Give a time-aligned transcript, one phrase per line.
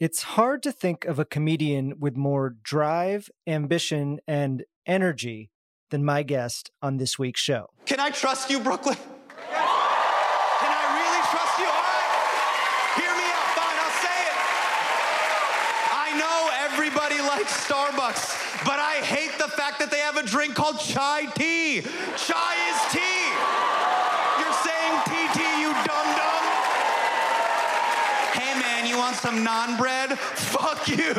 [0.00, 5.50] It's hard to think of a comedian with more drive, ambition, and energy
[5.90, 7.68] than my guest on this week's show.
[7.86, 8.96] Can I trust you, Brooklyn?
[8.96, 9.04] Can
[9.54, 11.66] I really trust you?
[11.70, 12.10] All right.
[12.98, 13.48] Hear me out.
[13.54, 14.36] Fine, I'll say it.
[15.94, 20.56] I know everybody likes Starbucks, but I hate the fact that they have a drink
[20.56, 21.82] called chai tea.
[22.16, 23.73] Chai is tea.
[29.04, 30.18] Want some naan bread?
[30.18, 31.12] Fuck you.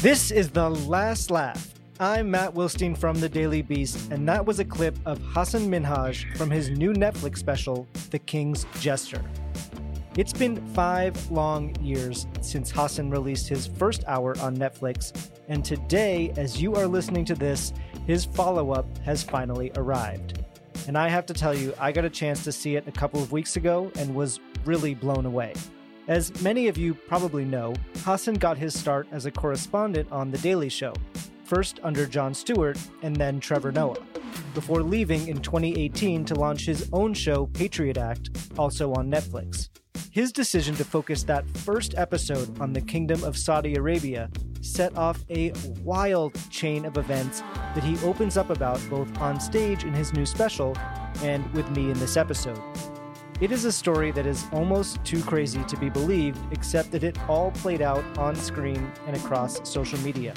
[0.00, 1.74] This is The Last Laugh.
[2.00, 6.36] I'm Matt Wilstein from The Daily Beast, and that was a clip of Hasan Minhaj
[6.36, 9.24] from his new Netflix special, The King's Jester.
[10.16, 16.32] It's been five long years since Hasan released his first hour on Netflix, and today,
[16.36, 17.72] as you are listening to this,
[18.08, 20.45] his follow up has finally arrived.
[20.86, 23.20] And I have to tell you, I got a chance to see it a couple
[23.20, 25.52] of weeks ago and was really blown away.
[26.06, 30.38] As many of you probably know, Hasan got his start as a correspondent on The
[30.38, 30.94] Daily Show,
[31.42, 33.98] first under Jon Stewart and then Trevor Noah,
[34.54, 39.68] before leaving in 2018 to launch his own show, Patriot Act, also on Netflix.
[40.12, 44.30] His decision to focus that first episode on the Kingdom of Saudi Arabia
[44.66, 47.40] set off a wild chain of events
[47.74, 50.76] that he opens up about both on stage in his new special
[51.22, 52.60] and with me in this episode.
[53.38, 57.18] It is a story that is almost too crazy to be believed, except that it
[57.28, 60.32] all played out on screen and across social media.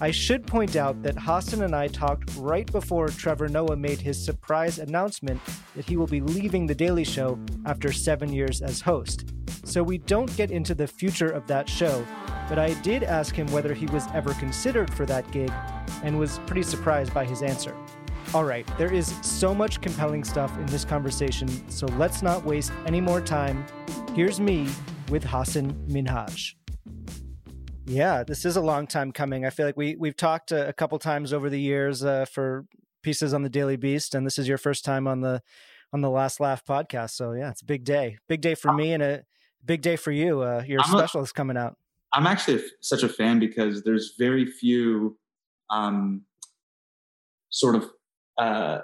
[0.00, 4.22] I should point out that Hasan and I talked right before Trevor Noah made his
[4.22, 5.40] surprise announcement
[5.74, 9.32] that he will be leaving The Daily Show after seven years as host.
[9.64, 12.06] So we don't get into the future of that show,
[12.48, 15.52] but I did ask him whether he was ever considered for that gig
[16.02, 17.76] and was pretty surprised by his answer.
[18.34, 22.72] All right, there is so much compelling stuff in this conversation, so let's not waste
[22.86, 23.64] any more time.
[24.14, 24.68] Here's me
[25.08, 26.54] with Hasan Minhaj.
[27.86, 29.46] Yeah, this is a long time coming.
[29.46, 32.66] I feel like we we've talked a, a couple times over the years uh, for
[33.02, 35.40] pieces on the Daily Beast, and this is your first time on the
[35.94, 37.12] on the Last Laugh podcast.
[37.12, 39.22] So yeah, it's a big day, big day for me, and a
[39.64, 40.42] big day for you.
[40.42, 41.76] Uh, your I'm a- special is coming out.
[42.12, 45.18] I'm actually such a fan because there's very few
[45.70, 46.22] um,
[47.50, 47.90] sort of
[48.38, 48.80] uh,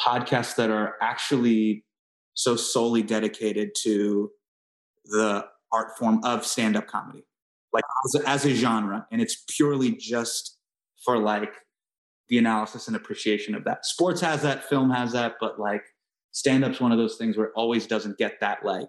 [0.00, 1.84] podcasts that are actually
[2.34, 4.30] so solely dedicated to
[5.04, 7.24] the art form of stand-up comedy,
[7.72, 10.58] like as a, as a genre, and it's purely just
[11.04, 11.52] for like
[12.28, 13.84] the analysis and appreciation of that.
[13.84, 15.82] Sports has that, film has that, but like
[16.30, 18.88] stand-up's one of those things where it always doesn't get that like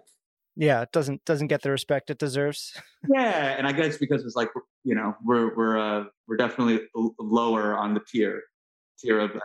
[0.56, 2.72] Yeah, it doesn't doesn't get the respect it deserves.
[3.08, 4.50] yeah, and I guess because it's like
[4.84, 6.80] you know we're we're uh, we're definitely
[7.18, 8.42] lower on the tier
[8.98, 9.40] tier of uh,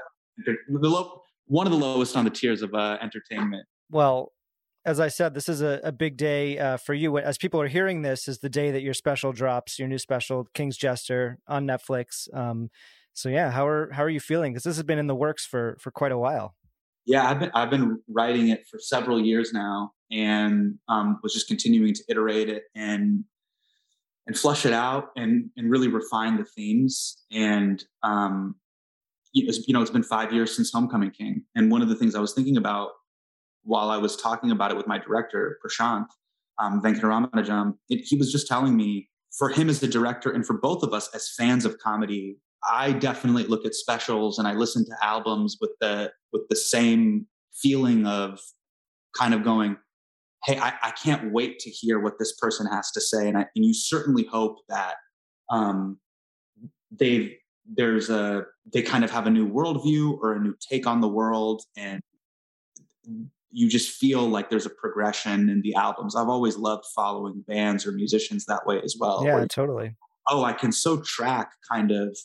[0.45, 3.65] the low one of the lowest on the tiers of uh, entertainment.
[3.89, 4.33] Well,
[4.85, 7.17] as I said, this is a, a big day uh, for you.
[7.17, 10.47] As people are hearing this, is the day that your special drops, your new special,
[10.53, 12.33] King's Jester, on Netflix.
[12.35, 12.69] Um,
[13.13, 14.53] so yeah, how are how are you feeling?
[14.53, 16.55] Because this has been in the works for for quite a while.
[17.05, 21.47] Yeah, I've been I've been writing it for several years now, and um, was just
[21.47, 23.23] continuing to iterate it and
[24.27, 27.23] and flush it out and and really refine the themes.
[27.31, 28.55] And um,
[29.33, 32.19] you know, it's been five years since Homecoming King, and one of the things I
[32.19, 32.91] was thinking about
[33.63, 36.07] while I was talking about it with my director Prashanth
[36.59, 40.57] um, Venkataramanujam, it, he was just telling me for him as the director and for
[40.57, 42.37] both of us as fans of comedy,
[42.69, 47.27] I definitely look at specials and I listen to albums with the with the same
[47.53, 48.39] feeling of
[49.15, 49.77] kind of going,
[50.45, 53.45] hey, I, I can't wait to hear what this person has to say, and I,
[53.55, 54.95] and you certainly hope that
[55.49, 55.99] um,
[56.91, 57.33] they've
[57.71, 61.07] there's a they kind of have a new worldview or a new take on the
[61.07, 61.63] world.
[61.77, 62.01] And
[63.51, 66.15] you just feel like there's a progression in the albums.
[66.15, 69.95] I've always loved following bands or musicians that way as well yeah, totally.
[70.29, 72.17] oh i can so track kind of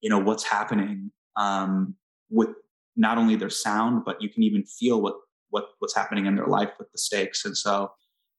[0.00, 1.94] you know what's happening um,
[2.30, 2.50] with
[2.96, 5.14] not only their sound but you can even feel what
[5.50, 7.90] what what's happening in their life with the stakes and so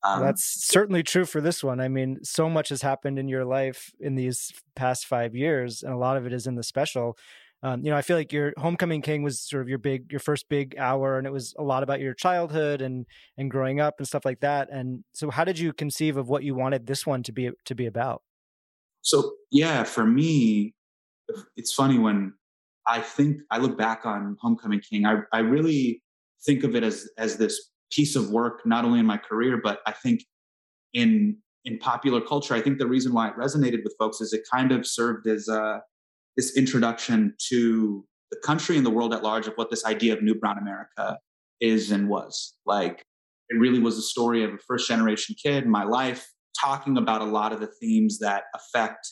[0.03, 1.79] um, That's certainly true for this one.
[1.79, 5.93] I mean, so much has happened in your life in these past five years, and
[5.93, 7.17] a lot of it is in the special.
[7.61, 10.19] um, you know, I feel like your Homecoming King was sort of your big, your
[10.19, 13.05] first big hour, and it was a lot about your childhood and
[13.37, 14.69] and growing up and stuff like that.
[14.71, 17.75] And so, how did you conceive of what you wanted this one to be to
[17.75, 18.23] be about?
[19.01, 20.73] So yeah, for me,
[21.55, 22.33] it's funny when
[22.87, 25.05] I think I look back on Homecoming King.
[25.05, 26.01] I I really
[26.45, 29.79] think of it as as this piece of work, not only in my career, but
[29.85, 30.23] I think
[30.93, 32.53] in in popular culture.
[32.53, 35.47] I think the reason why it resonated with folks is it kind of served as
[35.47, 35.81] a
[36.37, 40.23] this introduction to the country and the world at large of what this idea of
[40.23, 41.19] new brown America
[41.59, 42.55] is and was.
[42.65, 43.03] Like
[43.49, 47.25] it really was a story of a first generation kid, my life, talking about a
[47.25, 49.07] lot of the themes that affect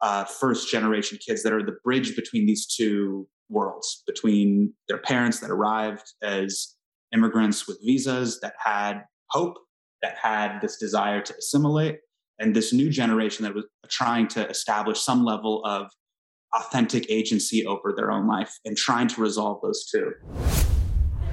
[0.00, 5.40] uh, first generation kids that are the bridge between these two worlds, between their parents
[5.40, 6.74] that arrived as
[7.14, 9.54] immigrants with visas that had hope,
[10.02, 11.98] that had this desire to assimilate,
[12.38, 15.88] and this new generation that was trying to establish some level of
[16.54, 20.12] authentic agency over their own life and trying to resolve those two.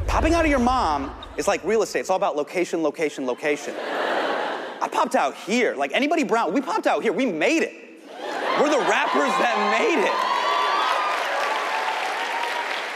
[0.07, 2.01] Popping out of your mom is like real estate.
[2.01, 3.75] It's all about location, location, location.
[3.77, 5.75] I popped out here.
[5.75, 7.13] Like anybody brown, we popped out here.
[7.13, 7.73] We made it.
[8.59, 10.34] We're the rappers that made it.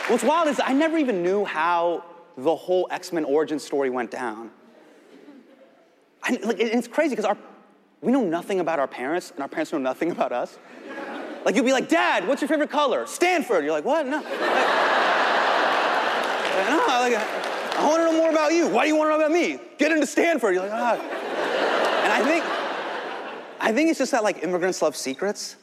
[0.09, 2.03] What's wild is I never even knew how
[2.35, 4.49] the whole X-Men origin story went down.
[6.23, 7.37] I, like, it's crazy because
[8.01, 10.57] we know nothing about our parents, and our parents know nothing about us.
[11.45, 13.05] Like you'll be like, Dad, what's your favorite color?
[13.05, 13.63] Stanford.
[13.63, 14.07] You're like, what?
[14.07, 14.17] No.
[14.17, 14.25] Like,
[16.69, 17.15] no, like,
[17.77, 18.67] I want to know more about you.
[18.67, 19.59] Why do you want to know about me?
[19.77, 20.55] Get into Stanford.
[20.55, 20.95] You're like, ah.
[22.03, 22.43] And I think,
[23.59, 25.55] I think it's just that like immigrants love secrets.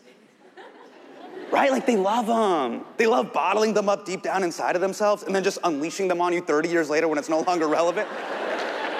[1.50, 1.70] Right?
[1.70, 2.84] Like they love them.
[2.96, 6.20] They love bottling them up deep down inside of themselves and then just unleashing them
[6.20, 8.08] on you 30 years later when it's no longer relevant.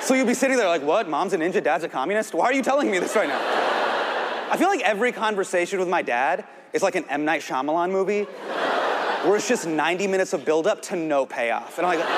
[0.01, 1.09] So you'll be sitting there like, what?
[1.09, 2.35] Mom's a ninja, dad's a communist?
[2.35, 3.41] Why are you telling me this right now?
[4.49, 7.25] I feel like every conversation with my dad is like an M.
[7.25, 8.23] Night Shyamalan movie
[9.25, 11.79] where it's just 90 minutes of buildup to no payoff.
[11.79, 12.09] And I'm like,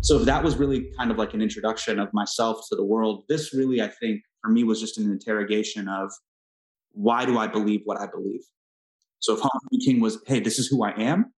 [0.00, 3.24] so that was really kind of like an introduction of myself to the world.
[3.28, 6.12] This really, I think, for me was just an interrogation of
[6.96, 8.40] why do I believe what I believe?
[9.18, 11.32] So if Homecoming King was, hey, this is who I am,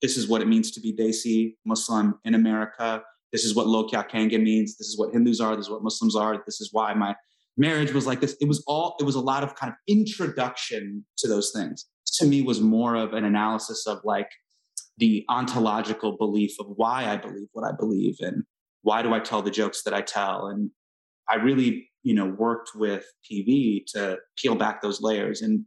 [0.00, 3.02] this is what it means to be Desi Muslim in America.
[3.32, 4.76] This is what Lokya Kanga means.
[4.76, 5.56] This is what Hindus are.
[5.56, 6.42] This is what Muslims are.
[6.46, 7.14] This is why my
[7.56, 8.36] marriage was like this.
[8.40, 11.86] It was all, it was a lot of kind of introduction to those things.
[12.18, 14.28] To me was more of an analysis of like
[14.98, 18.44] the ontological belief of why I believe what I believe and
[18.82, 20.46] why do I tell the jokes that I tell.
[20.46, 20.70] And
[21.28, 25.64] I really, you know, worked with PV to peel back those layers and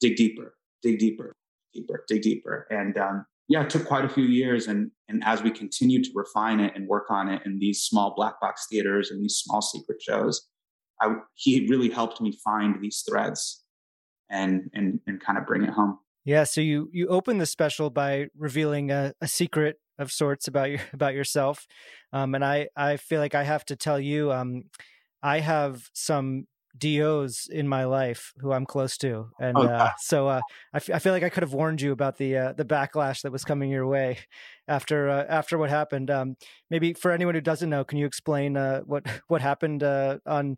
[0.00, 1.32] dig deeper, dig deeper,
[1.74, 2.66] deeper, dig deeper.
[2.70, 4.66] And um, yeah, it took quite a few years.
[4.66, 8.14] And, and as we continued to refine it and work on it in these small
[8.16, 10.46] black box theaters and these small secret shows,
[11.00, 13.62] I, he really helped me find these threads
[14.30, 15.98] and, and, and kind of bring it home.
[16.24, 16.44] Yeah.
[16.44, 20.80] So you, you open the special by revealing a, a secret of sorts about your,
[20.92, 21.66] about yourself.
[22.12, 24.64] Um, and I, I feel like I have to tell you, um,
[25.22, 26.46] I have some
[26.78, 30.40] DOs in my life who I'm close to, and oh, uh, so uh,
[30.72, 33.22] I, f- I feel like I could have warned you about the uh, the backlash
[33.22, 34.18] that was coming your way
[34.68, 36.10] after uh, after what happened.
[36.10, 36.36] Um,
[36.70, 40.56] maybe for anyone who doesn't know, can you explain uh, what what happened uh, on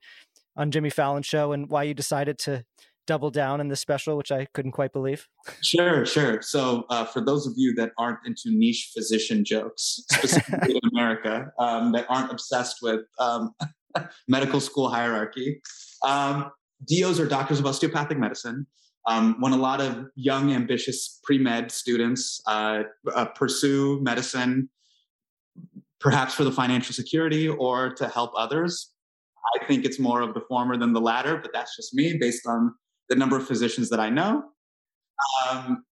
[0.56, 2.64] on Jimmy Fallon's show and why you decided to
[3.06, 5.28] double down in the special, which I couldn't quite believe?
[5.62, 6.43] Sure, sure.
[6.43, 11.92] So for those of you that aren't into niche physician jokes, specifically in America, um,
[11.92, 13.54] that aren't obsessed with um,
[14.28, 15.61] medical school hierarchy.
[16.04, 16.50] Um,
[16.87, 18.66] DOs are doctors of osteopathic medicine.
[19.07, 22.83] Um, when a lot of young, ambitious pre med students uh,
[23.14, 24.68] uh, pursue medicine,
[25.99, 28.92] perhaps for the financial security or to help others,
[29.57, 32.47] I think it's more of the former than the latter, but that's just me based
[32.47, 32.75] on
[33.09, 34.45] the number of physicians that I know.
[35.50, 35.85] Um,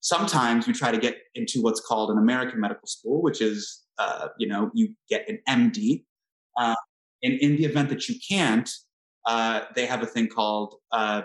[0.00, 4.28] sometimes we try to get into what's called an American medical school, which is, uh,
[4.38, 6.04] you know, you get an MD.
[6.56, 6.74] Uh,
[7.22, 8.70] and in the event that you can't,
[9.26, 11.22] uh, they have a thing called uh,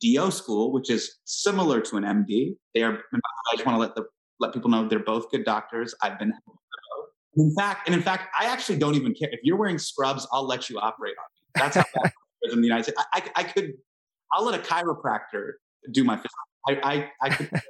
[0.00, 2.56] DO school, which is similar to an MD.
[2.74, 2.94] They are.
[2.94, 4.04] I just want to let the
[4.40, 5.94] let people know they're both good doctors.
[6.02, 6.32] I've been.
[7.36, 10.26] In fact, and in fact, I actually don't even care if you're wearing scrubs.
[10.32, 11.62] I'll let you operate on me.
[11.62, 12.12] That's how that
[12.44, 13.04] is in the United States.
[13.12, 13.72] I, I, I, could.
[14.32, 15.52] I'll let a chiropractor
[15.90, 16.22] do my.
[16.68, 17.50] I, I, I could.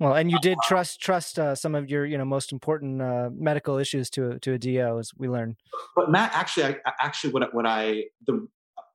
[0.00, 3.30] Well, and you did trust trust uh, some of your you know most important uh,
[3.32, 5.56] medical issues to to a DO, as we learned.
[5.94, 8.48] But Matt, actually, I, actually, what what I the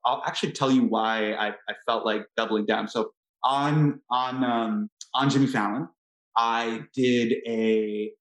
[0.06, 2.88] I'll actually tell you why I, I felt like doubling down.
[2.88, 3.12] So
[3.44, 5.88] on on um, on Jimmy Fallon,
[6.36, 8.12] I did a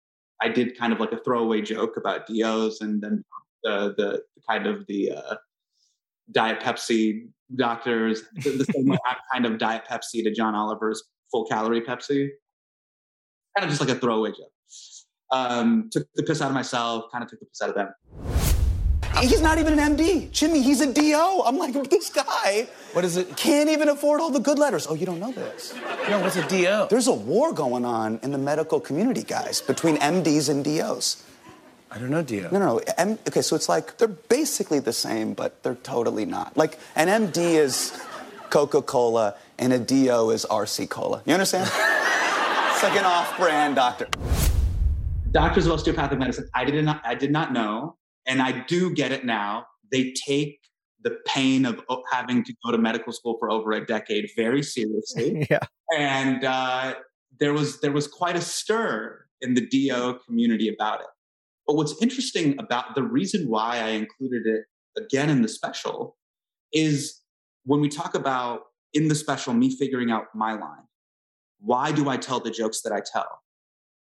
[0.40, 3.24] I did kind of like a throwaway joke about DOs and then
[3.62, 5.36] the the kind of the uh,
[6.32, 8.22] Diet Pepsi doctors.
[8.42, 12.28] The, the same way I'm kind of Diet Pepsi to John Oliver's full calorie Pepsi.
[13.56, 14.52] Kind of just like a throwaway joke.
[15.32, 17.92] Um, took the piss out of myself, kind of took the piss out of them.
[19.22, 20.30] He's not even an MD.
[20.30, 21.42] Jimmy, he's a DO.
[21.46, 23.34] I'm like, this guy What is it?
[23.34, 24.86] can't even afford all the good letters.
[24.86, 25.74] Oh, you don't know this.
[26.10, 26.88] No, what's a DO?
[26.90, 31.24] There's a war going on in the medical community, guys, between MDs and DOs.
[31.90, 32.50] I don't know DO.
[32.52, 32.80] No, no, no.
[32.98, 36.54] M- okay, so it's like they're basically the same, but they're totally not.
[36.58, 37.98] Like an MD is
[38.50, 41.22] Coca Cola and a DO is RC Cola.
[41.24, 41.70] You understand?
[42.76, 44.06] It's like an off brand doctor.
[45.30, 49.12] Doctors of osteopathic medicine, I did not, I did not know, and I do get
[49.12, 49.64] it now.
[49.90, 50.58] They take
[51.00, 51.80] the pain of
[52.12, 55.46] having to go to medical school for over a decade very seriously.
[55.50, 55.60] yeah.
[55.96, 56.96] and uh,
[57.40, 61.06] there was there was quite a stir in the DO community about it.
[61.66, 64.64] But what's interesting about the reason why I included it
[64.98, 66.18] again in the special
[66.74, 67.22] is
[67.64, 70.85] when we talk about in the special me figuring out my line.
[71.58, 73.40] Why do I tell the jokes that I tell?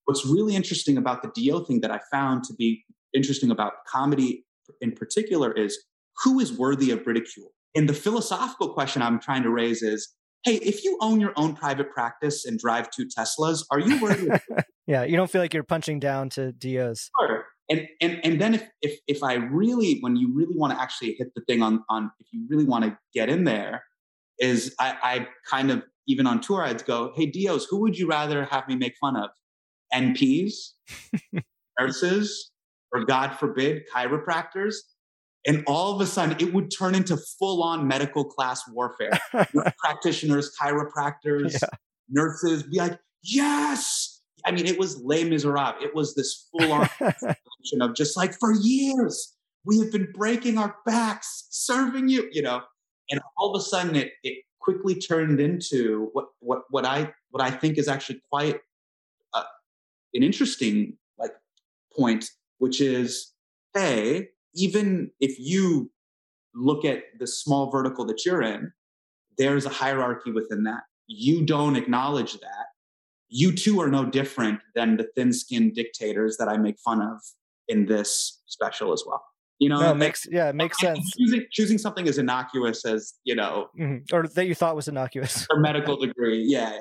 [0.04, 2.84] What's really interesting about the DO thing that I found to be
[3.14, 4.44] interesting about comedy
[4.80, 5.78] in particular is
[6.24, 7.52] who is worthy of ridicule?
[7.74, 11.56] And the philosophical question I'm trying to raise is hey, if you own your own
[11.56, 14.42] private practice and drive two Teslas, are you worthy of
[14.86, 15.04] Yeah.
[15.04, 17.10] You don't feel like you're punching down to DOs.
[17.20, 17.46] Sure.
[17.70, 21.14] And and and then if if if I really when you really want to actually
[21.18, 23.82] hit the thing on on if you really want to get in there,
[24.38, 28.08] is I, I kind of even on tour I'd go, hey DOs, who would you
[28.08, 29.30] rather have me make fun of?
[29.94, 30.52] NPs,
[31.80, 32.50] nurses,
[32.92, 34.74] or God forbid, chiropractors?
[35.46, 39.10] And all of a sudden it would turn into full-on medical class warfare.
[39.78, 41.68] Practitioners, chiropractors, Yeah.
[42.08, 44.20] nurses be like, yes.
[44.46, 45.82] I mean, it was Les Miserables.
[45.82, 49.34] It was this full-on situation of just like for years
[49.66, 52.60] we have been breaking our backs serving you you know
[53.10, 57.42] and all of a sudden it, it quickly turned into what what what i what
[57.42, 58.60] i think is actually quite
[59.34, 59.42] uh,
[60.14, 61.32] an interesting like
[61.96, 62.26] point
[62.58, 63.32] which is
[63.74, 65.90] hey even if you
[66.54, 68.72] look at the small vertical that you're in
[69.36, 72.66] there's a hierarchy within that you don't acknowledge that
[73.28, 77.20] you too are no different than the thin-skinned dictators that i make fun of
[77.68, 79.24] in this special as well.
[79.60, 81.12] You know, no, it makes yeah, it makes sense.
[81.16, 84.12] Choosing, choosing something as innocuous as you know Mhm.
[84.12, 85.46] Or that you thought was innocuous.
[85.52, 86.78] a medical degree, yeah, yeah,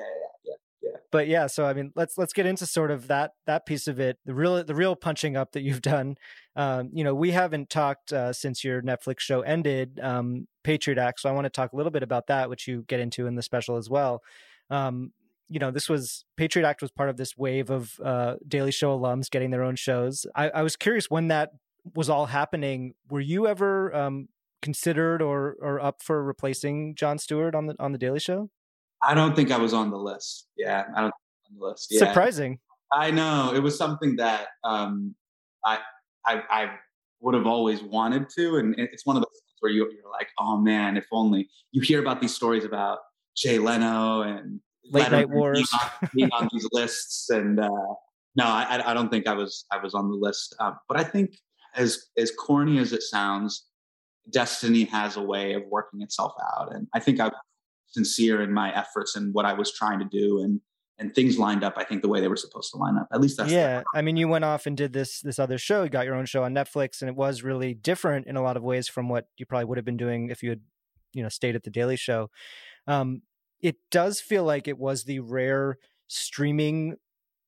[0.82, 0.90] yeah.
[1.12, 4.00] but yeah so i mean let's let's get into sort of that that piece of
[4.00, 6.16] it the real the real punching up that you've done
[6.56, 11.20] um you know we haven't talked uh, since your netflix show ended um patriot act
[11.20, 13.34] so i want to talk a little bit about that which you get into in
[13.36, 14.20] the special as well
[14.70, 15.12] um
[15.48, 18.98] you know this was patriot act was part of this wave of uh daily show
[18.98, 21.50] alums getting their own shows i, I was curious when that
[21.94, 24.28] was all happening were you ever um
[24.62, 28.50] considered or or up for replacing Jon Stewart on the on the Daily Show?
[29.02, 30.46] I don't think I was on the list.
[30.56, 31.88] Yeah, I don't think I was on the list.
[31.90, 31.98] Yeah.
[31.98, 32.58] Surprising.
[32.90, 35.14] I know it was something that um,
[35.64, 35.80] I,
[36.26, 36.70] I I
[37.20, 40.28] would have always wanted to, and it's one of those things where you, you're like,
[40.38, 42.98] oh man, if only you hear about these stories about
[43.36, 44.60] Jay Leno and
[44.90, 45.70] Late Night Letterman Wars.
[45.74, 47.68] on, being on these lists, and uh,
[48.36, 50.54] no, I, I- don't think I was I was on the list.
[50.60, 51.36] Um, but I think
[51.74, 53.66] as as corny as it sounds,
[54.30, 57.34] destiny has a way of working itself out, and I think I was
[57.88, 60.60] sincere in my efforts and what I was trying to do, and
[60.98, 61.74] and things lined up.
[61.76, 63.08] I think the way they were supposed to line up.
[63.12, 65.82] At least that's yeah i mean you went off and did this this other show
[65.82, 68.56] you got your own show on netflix and it was really different in a lot
[68.56, 70.60] of ways from what you probably would have been doing if you had
[71.12, 72.30] you know stayed at the daily show
[72.86, 73.22] um
[73.60, 76.96] it does feel like it was the rare streaming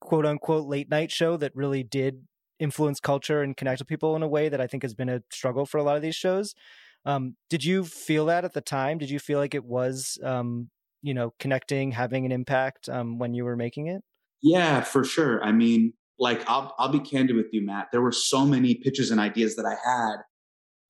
[0.01, 2.23] quote unquote late night show that really did
[2.59, 5.23] influence culture and connect with people in a way that i think has been a
[5.31, 6.55] struggle for a lot of these shows
[7.05, 10.71] um did you feel that at the time did you feel like it was um
[11.03, 14.03] you know connecting having an impact um when you were making it
[14.43, 15.43] Yeah, for sure.
[15.43, 17.89] I mean, like I'll I'll be candid with you, Matt.
[17.93, 20.17] There were so many pitches and ideas that I had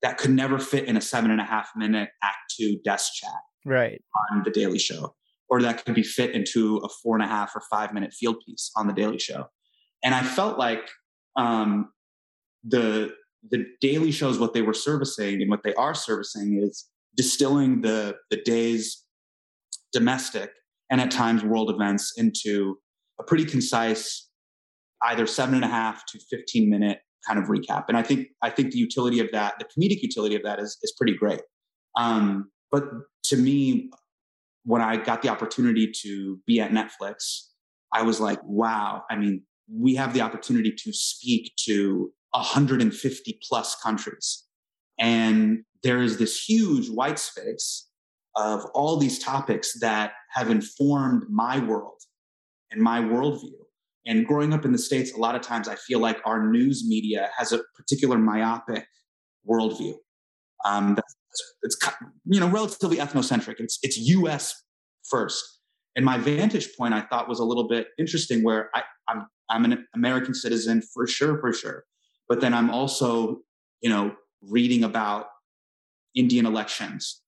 [0.02, 3.40] that could never fit in a seven and a half minute act two desk chat
[3.64, 5.14] right on the Daily Show,
[5.48, 8.36] or that could be fit into a four and a half or five minute field
[8.46, 9.46] piece on the Daily Show.
[10.04, 10.88] And I felt like
[11.36, 11.90] um,
[12.64, 13.14] the
[13.48, 18.16] the Daily Shows what they were servicing and what they are servicing is distilling the
[18.30, 19.04] the day's
[19.92, 20.50] domestic
[20.90, 22.78] and at times world events into
[23.18, 24.28] a pretty concise,
[25.02, 27.84] either seven and a half to 15 minute kind of recap.
[27.88, 30.78] And I think I think the utility of that, the comedic utility of that is
[30.82, 31.40] is pretty great.
[31.96, 32.84] Um, but
[33.24, 33.90] to me,
[34.64, 37.46] when I got the opportunity to be at Netflix,
[37.92, 43.76] I was like, wow, I mean, we have the opportunity to speak to 150 plus
[43.82, 44.44] countries.
[44.98, 47.88] And there is this huge white space
[48.34, 52.00] of all these topics that have informed my world
[52.70, 53.54] and my worldview.
[54.06, 56.84] And growing up in the States, a lot of times I feel like our news
[56.86, 58.86] media has a particular myopic
[59.48, 59.94] worldview.
[60.64, 61.14] Um, that's,
[61.62, 61.76] it's
[62.24, 63.56] you know relatively ethnocentric.
[63.58, 64.54] It's it's U.S.
[65.08, 65.44] first.
[65.96, 69.64] And my vantage point I thought was a little bit interesting, where I, I'm I'm
[69.64, 71.84] an American citizen for sure, for sure.
[72.28, 73.40] But then I'm also
[73.80, 75.26] you know reading about
[76.14, 77.22] Indian elections,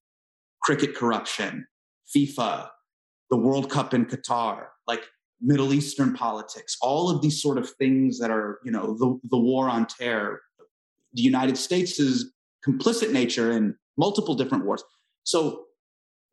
[0.61, 1.67] cricket corruption,
[2.15, 2.69] FIFA,
[3.29, 5.03] the World Cup in Qatar, like
[5.41, 9.37] Middle Eastern politics, all of these sort of things that are, you know, the, the
[9.37, 10.41] war on terror,
[11.13, 12.25] the United States'
[12.67, 14.83] complicit nature in multiple different wars.
[15.23, 15.65] So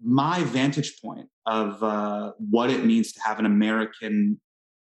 [0.03, 4.41] my vantage point of uh, what it means to have an American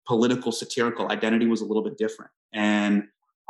[0.10, 2.32] political satirical identity was a little bit different.
[2.52, 3.04] And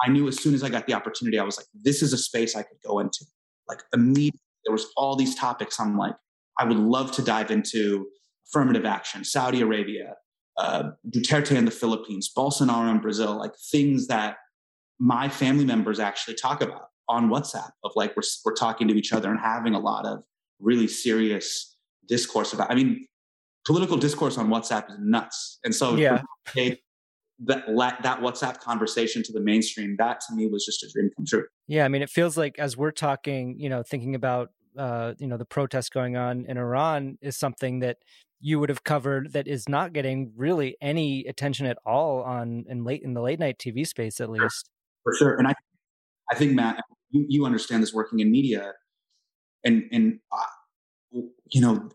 [0.03, 2.17] I knew as soon as I got the opportunity, I was like, this is a
[2.17, 3.25] space I could go into.
[3.69, 5.79] Like immediately, there was all these topics.
[5.79, 6.15] I'm like,
[6.59, 8.07] I would love to dive into
[8.45, 10.15] affirmative action, Saudi Arabia,
[10.57, 14.35] uh, Duterte in the Philippines, Bolsonaro in Brazil, like things that
[14.99, 19.13] my family members actually talk about on WhatsApp of like we're, we're talking to each
[19.13, 20.23] other and having a lot of
[20.59, 21.77] really serious
[22.09, 22.69] discourse about.
[22.69, 23.07] I mean,
[23.69, 26.23] political discourse on WhatsApp is nuts, and so yeah.
[26.55, 26.79] that
[27.45, 31.45] that WhatsApp conversation to the mainstream, that to me was just a dream come true.
[31.67, 35.27] Yeah, I mean, it feels like as we're talking, you know, thinking about uh, you
[35.27, 37.97] know the protests going on in Iran is something that
[38.41, 42.83] you would have covered that is not getting really any attention at all on in
[42.83, 44.71] late in the late night TV space at least.
[45.03, 45.53] For sure, and I
[46.31, 48.73] I think Matt, you, you understand this working in media,
[49.63, 51.19] and and uh,
[51.51, 51.89] you know,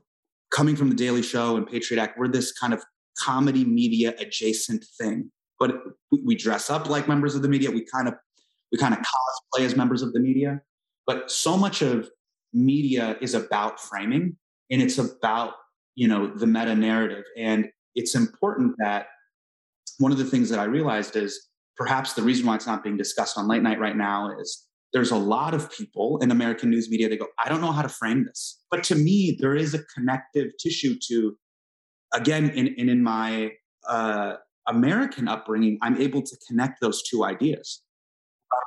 [0.54, 2.82] coming from the Daily Show and Patriot Act, we're this kind of
[3.18, 5.75] comedy media adjacent thing, but
[6.11, 7.70] we, dress up like members of the media.
[7.70, 8.14] We kind of
[8.73, 10.61] we kind of cosplay as members of the media,
[11.06, 12.08] but so much of
[12.52, 14.37] media is about framing
[14.70, 15.54] and it's about
[15.96, 19.06] you know the meta narrative and it's important that
[19.99, 22.96] one of the things that i realized is perhaps the reason why it's not being
[22.96, 26.88] discussed on late night right now is there's a lot of people in American news
[26.88, 28.61] media that go, I don't know how to frame this.
[28.70, 31.37] But to me, there is a connective tissue to,
[32.14, 33.50] again, in, in, in my
[33.88, 34.35] uh,
[34.68, 37.83] American upbringing, I'm able to connect those two ideas.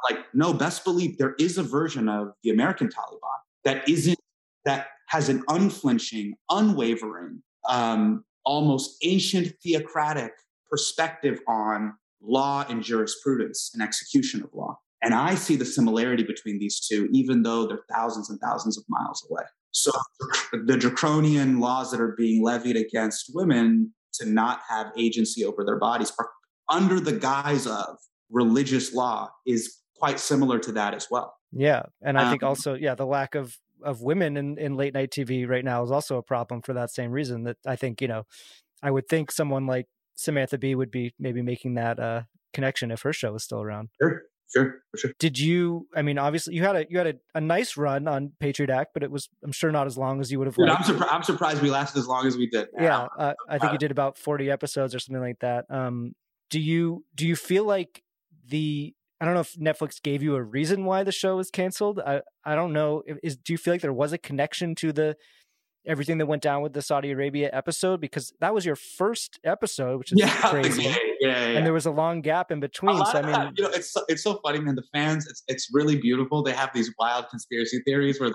[0.09, 4.19] like, no, best believe there is a version of the American Taliban that isn't,
[4.65, 10.33] that has an unflinching, unwavering, um, almost ancient theocratic
[10.69, 14.77] perspective on law and jurisprudence and execution of law.
[15.01, 18.83] And I see the similarity between these two, even though they're thousands and thousands of
[18.89, 19.43] miles away.
[19.71, 19.91] So
[20.65, 25.77] the draconian laws that are being levied against women to not have agency over their
[25.77, 26.29] bodies are
[26.69, 27.97] under the guise of
[28.31, 31.35] religious law is quite similar to that as well.
[31.51, 31.83] Yeah.
[32.01, 35.11] And I think um, also, yeah, the lack of of women in, in late night
[35.11, 38.07] TV right now is also a problem for that same reason that I think, you
[38.07, 38.23] know,
[38.81, 43.03] I would think someone like Samantha Bee would be maybe making that uh, connection if
[43.03, 43.89] her show was still around.
[44.01, 45.11] Sure, sure, for sure.
[45.19, 45.87] Did you?
[45.95, 48.91] I mean, obviously, you had a you had a, a nice run on Patriot Act,
[48.93, 50.55] but it was I'm sure not as long as you would have.
[50.55, 52.67] Dude, I'm, surpri- I'm, surprised we lasted as long as we did.
[52.77, 55.65] Yeah, uh, I think you did about 40 episodes or something like that.
[55.69, 56.13] Um,
[56.49, 58.03] do you do you feel like
[58.47, 61.99] the I don't know if Netflix gave you a reason why the show was canceled.
[61.99, 63.03] I I don't know.
[63.23, 65.17] Is do you feel like there was a connection to the
[65.87, 69.97] everything that went down with the Saudi Arabia episode because that was your first episode,
[69.97, 70.83] which is yeah, crazy.
[70.83, 72.97] Yeah, yeah, And there was a long gap in between.
[72.97, 74.75] So I mean, that, you know, it's so, it's so funny, man.
[74.75, 76.43] The fans, it's it's really beautiful.
[76.43, 78.31] They have these wild conspiracy theories where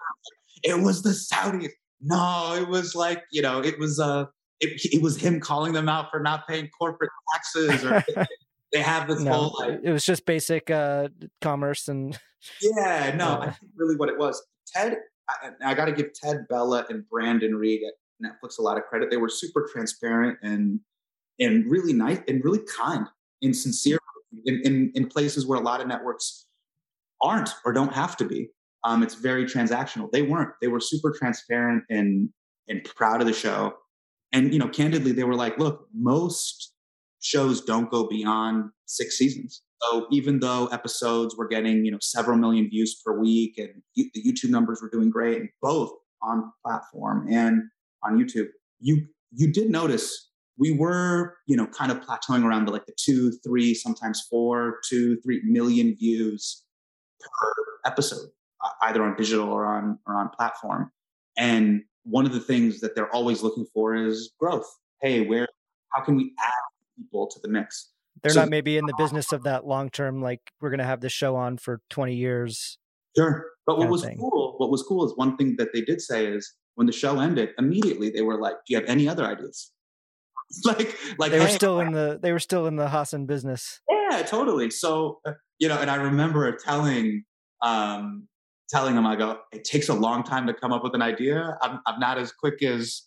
[0.64, 1.70] it was the Saudis.
[2.00, 4.24] No, it was like you know, it was uh,
[4.60, 8.02] it, it was him calling them out for not paying corporate taxes or.
[8.72, 11.06] they have this no, whole like, it was just basic uh
[11.42, 12.18] commerce and
[12.62, 14.42] yeah no uh, i think really what it was
[14.74, 14.96] ted
[15.28, 18.84] I, I got to give Ted Bela and Brandon Riegg at Netflix a lot of
[18.84, 19.10] credit.
[19.10, 20.80] They were super transparent and
[21.40, 23.06] and really nice and really kind
[23.42, 23.98] and sincere
[24.44, 26.46] in, in, in places where a lot of networks
[27.20, 28.48] aren't or don't have to be.
[28.84, 30.10] Um, it's very transactional.
[30.10, 30.50] They weren't.
[30.60, 32.28] They were super transparent and
[32.68, 33.74] and proud of the show.
[34.32, 36.72] And you know, candidly, they were like, "Look, most
[37.20, 39.62] shows don't go beyond six seasons.
[39.82, 44.22] So even though episodes were getting, you know, several million views per week and the
[44.24, 45.90] YouTube numbers were doing great, both
[46.22, 47.62] on platform and
[48.04, 48.48] on YouTube,
[48.80, 52.94] you you did notice we were, you know, kind of plateauing around the like the
[52.96, 56.62] two, three, sometimes four, two, three million views
[57.20, 57.52] per
[57.90, 58.28] episode,
[58.82, 60.90] either on digital or on or on platform.
[61.36, 64.70] And one of the things that they're always looking for is growth.
[65.00, 65.48] Hey, where
[65.92, 66.52] how can we add
[66.96, 67.91] people to the mix?
[68.22, 70.84] They're so, not maybe in the business of that long term, like we're going to
[70.84, 72.78] have this show on for 20 years.
[73.16, 73.46] Sure.
[73.66, 76.54] But what was cool, what was cool is one thing that they did say is
[76.74, 79.70] when the show ended, immediately they were like, "Do you have any other ideas?"
[80.64, 83.80] like, like they were hey, still in the they were still in the Hasan business.
[83.88, 84.70] yeah, totally.
[84.70, 87.24] So, uh, you know, and I remember telling
[87.60, 88.26] um,
[88.72, 91.56] telling them, I go, it takes a long time to come up with an idea.
[91.60, 93.02] I'm, I'm not as quick as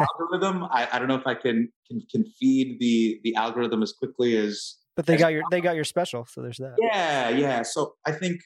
[0.00, 0.64] algorithm.
[0.64, 4.36] I, I don't know if I can, can can feed the the algorithm as quickly
[4.36, 4.76] as.
[4.96, 6.76] But they as got your they got your special, so there's that.
[6.80, 7.62] Yeah, yeah.
[7.62, 8.40] So I think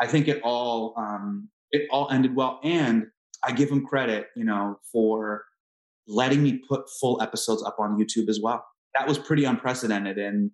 [0.00, 3.06] I think it all um, it all ended well, and
[3.44, 5.44] I give him credit, you know, for
[6.08, 8.64] letting me put full episodes up on YouTube as well.
[8.96, 10.50] That was pretty unprecedented, and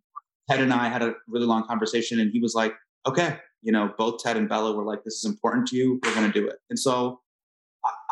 [0.50, 2.74] Ted and I had a really long conversation, and he was like,
[3.06, 5.98] "Okay, you know, both Ted and Bela were like, this is important to you.
[6.04, 7.20] We're going to do it." And so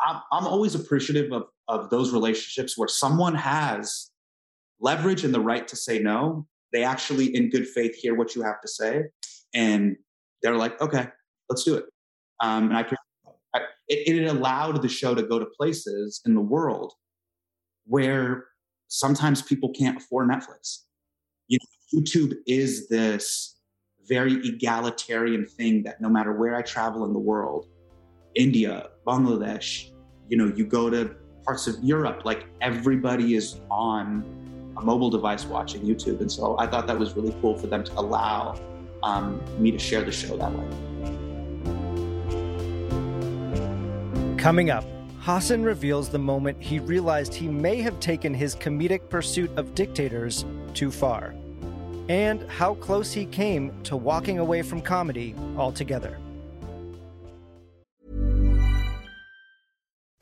[0.07, 4.11] I'm always appreciative of of those relationships where someone has
[4.81, 6.47] leverage and the right to say no.
[6.73, 9.05] They actually, in good faith, hear what you have to say,
[9.55, 9.97] and
[10.43, 11.09] they're like, "Okay,
[11.49, 11.85] let's do it."
[12.41, 12.87] Um, and I,
[13.55, 16.93] I it, it allowed the show to go to places in the world
[17.87, 18.47] where
[18.89, 20.83] sometimes people can't afford Netflix.
[21.49, 23.57] You know, YouTube is this
[24.09, 27.67] very egalitarian thing that no matter where I travel in the world,
[28.37, 29.91] India, Bangladesh,
[30.29, 34.23] you know, you go to parts of Europe, like everybody is on
[34.77, 36.21] a mobile device watching YouTube.
[36.21, 38.61] And so I thought that was really cool for them to allow
[39.03, 40.69] um, me to share the show that way.
[44.37, 44.85] Coming up,
[45.23, 50.45] Hasan reveals the moment he realized he may have taken his comedic pursuit of dictators
[50.75, 51.35] too far,
[52.11, 56.19] and how close he came to walking away from comedy altogether.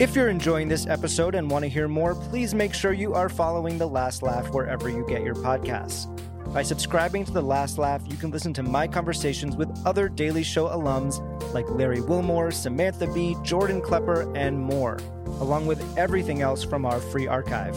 [0.00, 3.28] If you're enjoying this episode and want to hear more, please make sure you are
[3.28, 6.08] following The Last Laugh wherever you get your podcasts.
[6.52, 10.42] By subscribing to The Last Laugh, you can listen to my conversations with other Daily
[10.42, 11.20] Show alums
[11.52, 14.96] like Larry Wilmore, Samantha Bee, Jordan Klepper, and more,
[15.40, 17.76] along with everything else from our free archive.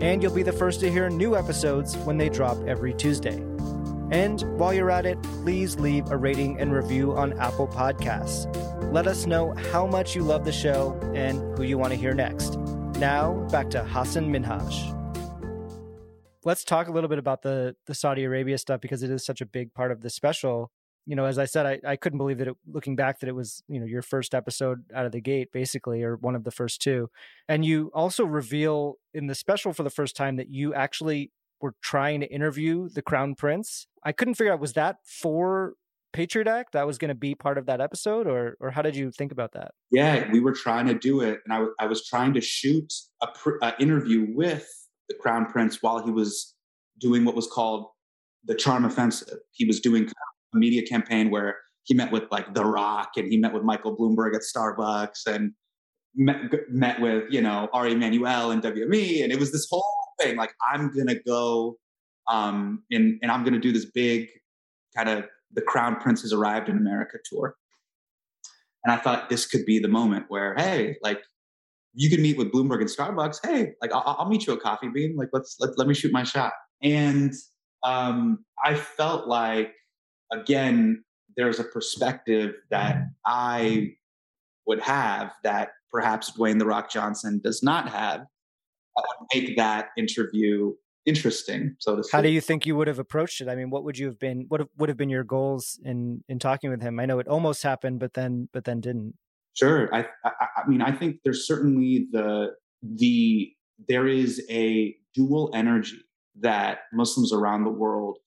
[0.00, 3.42] And you'll be the first to hear new episodes when they drop every Tuesday.
[4.10, 8.46] And while you're at it, please leave a rating and review on Apple Podcasts.
[8.92, 12.14] Let us know how much you love the show and who you want to hear
[12.14, 12.58] next.
[12.98, 14.92] Now, back to Hasan Minhaj.
[16.44, 19.40] Let's talk a little bit about the the Saudi Arabia stuff because it is such
[19.40, 20.70] a big part of the special.
[21.06, 23.34] You know, as I said, I, I couldn't believe that it, looking back that it
[23.34, 26.50] was, you know, your first episode out of the gate, basically, or one of the
[26.50, 27.10] first two.
[27.48, 31.74] And you also reveal in the special for the first time that you actually were
[31.82, 33.86] trying to interview the crown prince.
[34.02, 35.74] I couldn't figure out was that for
[36.14, 38.94] Patriot Act that was going to be part of that episode, or or how did
[38.94, 39.72] you think about that?
[39.90, 42.90] Yeah, we were trying to do it, and I, w- I was trying to shoot
[43.20, 44.66] a, pr- interview with
[45.08, 46.54] the crown prince while he was
[47.00, 47.86] doing what was called
[48.44, 49.38] the Charm Offensive.
[49.50, 50.08] He was doing
[50.54, 53.96] a media campaign where he met with like The Rock and he met with Michael
[53.96, 55.52] Bloomberg at Starbucks and
[56.14, 56.36] met,
[56.70, 59.84] met with you know Ari Emanuel and WME, and it was this whole
[60.20, 60.36] thing.
[60.36, 61.76] Like I'm gonna go
[62.28, 64.28] um, and and I'm gonna do this big
[64.96, 67.56] kind of the Crown Prince has arrived in America tour.
[68.84, 71.22] And I thought this could be the moment where, hey, like
[71.94, 73.38] you can meet with Bloomberg and Starbucks.
[73.44, 75.16] Hey, like I'll, I'll meet you a coffee bean.
[75.16, 76.52] Like let's let, let me shoot my shot.
[76.82, 77.32] And
[77.82, 79.72] um, I felt like
[80.32, 81.04] again
[81.36, 83.94] there's a perspective that I
[84.66, 88.20] would have that perhaps Dwayne the Rock Johnson does not have.
[88.96, 90.74] I would make that interview
[91.06, 91.76] interesting.
[91.78, 93.48] So to How do you think you would have approached it?
[93.48, 94.46] I mean, what would you have been?
[94.48, 97.00] What would have been your goals in in talking with him?
[97.00, 99.14] I know it almost happened, but then but then didn't.
[99.54, 99.94] Sure.
[99.94, 103.52] I, I, I mean, I think there's certainly the the
[103.88, 106.00] there is a dual energy
[106.40, 108.18] that Muslims around the world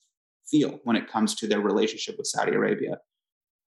[0.49, 2.99] feel when it comes to their relationship with Saudi Arabia.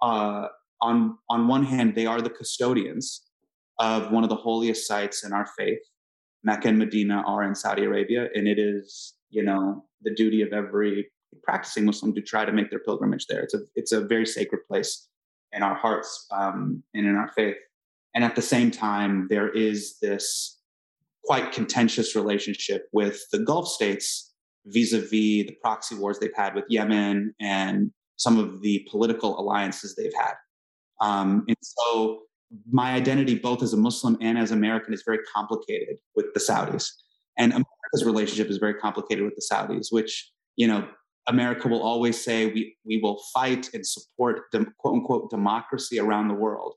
[0.01, 0.49] Uh,
[0.81, 3.23] on on one hand, they are the custodians
[3.79, 5.79] of one of the holiest sites in our faith.
[6.43, 10.53] Mecca and Medina are in Saudi Arabia, and it is you know the duty of
[10.53, 11.11] every
[11.43, 13.43] practicing Muslim to try to make their pilgrimage there.
[13.43, 15.09] It's a it's a very sacred place
[15.53, 17.57] in our hearts um, and in our faith.
[18.15, 20.59] And at the same time, there is this
[21.25, 24.33] quite contentious relationship with the Gulf states
[24.67, 30.15] vis-a-vis the proxy wars they've had with Yemen and some of the political alliances they've
[30.15, 30.35] had.
[31.01, 32.23] Um, and so
[32.71, 36.91] my identity, both as a Muslim and as American, is very complicated with the Saudis.
[37.39, 40.89] And America's relationship is very complicated with the Saudis, which, you know,
[41.29, 46.29] America will always say we, we will fight and support dem, quote unquote democracy around
[46.29, 46.75] the world.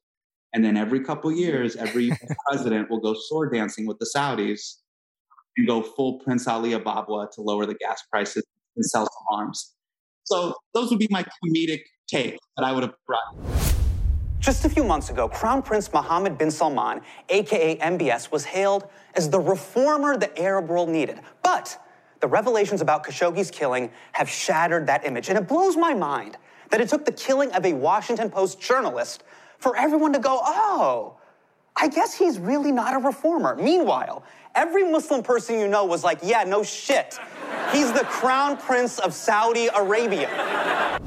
[0.54, 2.12] And then every couple years, every
[2.48, 4.76] president will go sword dancing with the Saudis
[5.58, 8.44] and go full Prince Ali Ababwa to lower the gas prices
[8.76, 9.74] and sell some arms.
[10.26, 13.63] So those would be my comedic take that I would have brought.
[14.44, 19.30] Just a few months ago, Crown Prince Mohammed bin Salman, aka MBS, was hailed as
[19.30, 21.22] the reformer the Arab world needed.
[21.42, 21.80] But
[22.20, 25.30] the revelations about Khashoggi's killing have shattered that image.
[25.30, 26.36] And it blows my mind
[26.72, 29.24] that it took the killing of a Washington Post journalist
[29.60, 31.16] for everyone to go, oh,
[31.78, 33.56] I guess he's really not a reformer.
[33.56, 34.26] Meanwhile,
[34.56, 37.18] every Muslim person you know was like, yeah, no shit.
[37.72, 41.00] He's the crown prince of Saudi Arabia.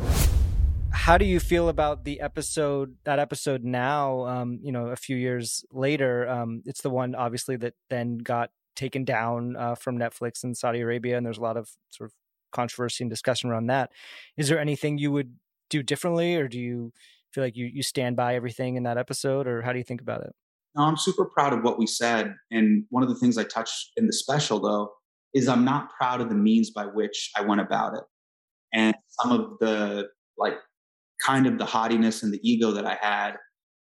[1.06, 5.16] How do you feel about the episode, that episode now, um, you know, a few
[5.16, 6.28] years later?
[6.28, 10.80] Um, it's the one, obviously, that then got taken down uh, from Netflix in Saudi
[10.80, 12.14] Arabia, and there's a lot of sort of
[12.50, 13.92] controversy and discussion around that.
[14.36, 15.36] Is there anything you would
[15.70, 16.92] do differently, or do you
[17.32, 20.00] feel like you you stand by everything in that episode, or how do you think
[20.00, 20.32] about it?
[20.74, 23.92] No, I'm super proud of what we said, and one of the things I touched
[23.96, 24.90] in the special though
[25.32, 28.02] is I'm not proud of the means by which I went about it,
[28.74, 30.54] and some of the like
[31.24, 33.36] kind of the haughtiness and the ego that I had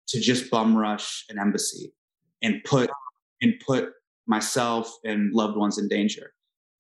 [0.10, 1.94] to just bum rush an embassy
[2.42, 2.90] and put
[3.42, 3.90] and put
[4.28, 6.32] myself and loved ones in danger.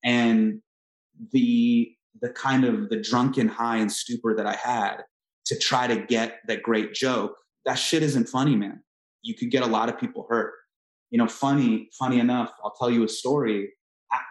[0.03, 0.61] And
[1.31, 5.03] the the kind of the drunken high and stupor that I had
[5.45, 7.35] to try to get that great joke,
[7.65, 8.81] that shit isn't funny, man.
[9.21, 10.53] You could get a lot of people hurt.
[11.11, 13.71] You know, funny, funny enough, I'll tell you a story.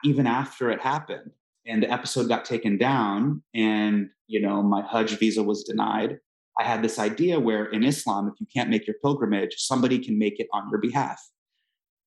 [0.05, 1.31] Even after it happened,
[1.69, 6.19] and the episode got taken down, and you know, my Hajj visa was denied.
[6.59, 10.19] I had this idea where in Islam, if you can't make your pilgrimage, somebody can
[10.19, 11.23] make it on your behalf.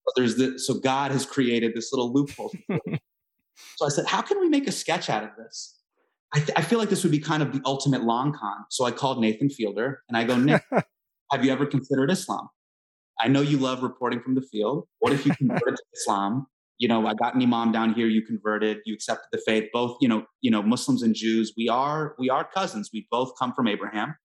[0.06, 2.52] But there's the so God has created this little loophole.
[3.78, 5.78] so I said, how can we make a sketch out of this?
[6.34, 8.64] I, th- I, feel like this would be kind of the ultimate long con.
[8.70, 10.64] So I called Nathan Fielder and I go, Nick,
[11.32, 12.48] have you ever considered Islam?
[13.20, 14.88] I know you love reporting from the field.
[15.00, 16.48] What if you converted to Islam?
[16.82, 18.08] You know, I got an imam down here.
[18.08, 18.80] You converted.
[18.86, 19.70] You accepted the faith.
[19.72, 21.54] Both, you know, you know, Muslims and Jews.
[21.56, 22.90] We are we are cousins.
[22.92, 24.16] We both come from Abraham.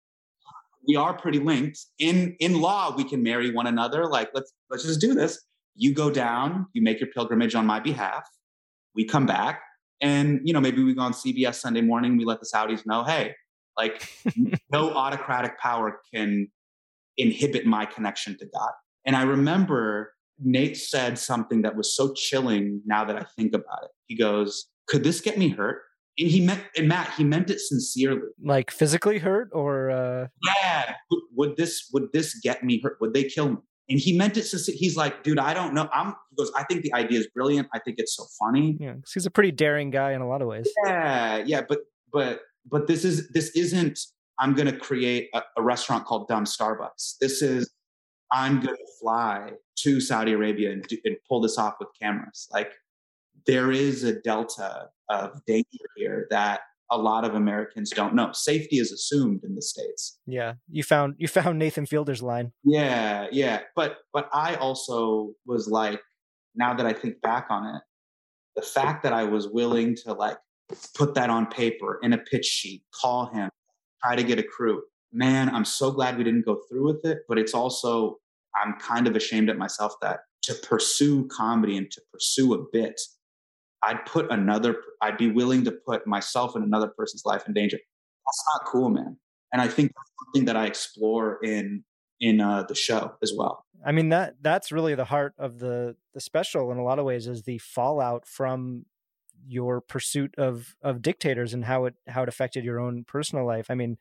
[0.88, 1.78] We are pretty linked.
[1.98, 4.06] In in law, we can marry one another.
[4.06, 7.78] Like let's let's just do this you go down, you make your pilgrimage on my
[7.78, 8.26] behalf.
[8.94, 9.60] We come back,
[10.00, 12.16] and you know maybe we go on CBS Sunday morning.
[12.16, 13.34] We let the Saudis know, hey,
[13.76, 14.08] like
[14.72, 16.48] no autocratic power can
[17.18, 18.70] inhibit my connection to God.
[19.04, 22.82] And I remember Nate said something that was so chilling.
[22.86, 25.82] Now that I think about it, he goes, "Could this get me hurt?"
[26.18, 28.28] And he meant, and Matt, he meant it sincerely.
[28.42, 30.28] Like physically hurt, or uh...
[30.44, 32.96] yeah, would, would this would this get me hurt?
[33.00, 33.56] Would they kill me?
[33.88, 35.88] And he meant it to, he's like, dude, I don't know.
[35.92, 37.68] I'm, he goes, I think the idea is brilliant.
[37.72, 38.76] I think it's so funny.
[38.80, 38.94] Yeah.
[39.14, 40.68] He's a pretty daring guy in a lot of ways.
[40.84, 41.36] Yeah.
[41.46, 41.60] Yeah.
[41.68, 43.96] But, but, but this is, this isn't,
[44.40, 47.18] I'm going to create a, a restaurant called Dumb Starbucks.
[47.20, 47.70] This is,
[48.32, 52.48] I'm going to fly to Saudi Arabia and, do, and pull this off with cameras.
[52.52, 52.72] Like
[53.46, 56.60] there is a delta of danger here that
[56.90, 58.30] a lot of Americans don't know.
[58.32, 60.18] Safety is assumed in the states.
[60.26, 62.52] Yeah, you found you found Nathan Fielder's line.
[62.64, 66.00] Yeah, yeah, but but I also was like,
[66.54, 67.82] now that I think back on it,
[68.54, 70.38] the fact that I was willing to like
[70.94, 73.50] put that on paper in a pitch sheet, call him,
[74.02, 74.82] try to get a crew.
[75.12, 77.18] Man, I'm so glad we didn't go through with it.
[77.28, 78.18] But it's also
[78.62, 83.00] I'm kind of ashamed at myself that to pursue comedy and to pursue a bit
[83.82, 87.76] I'd put another, I'd be willing to put myself and another person's life in danger.
[87.76, 89.16] That's not cool, man.
[89.52, 91.84] And I think that's something that I explore in
[92.18, 93.64] in uh, the show as well.
[93.84, 97.04] I mean that that's really the heart of the the special in a lot of
[97.04, 98.86] ways is the fallout from
[99.46, 103.66] your pursuit of of dictators and how it how it affected your own personal life.
[103.70, 103.98] I mean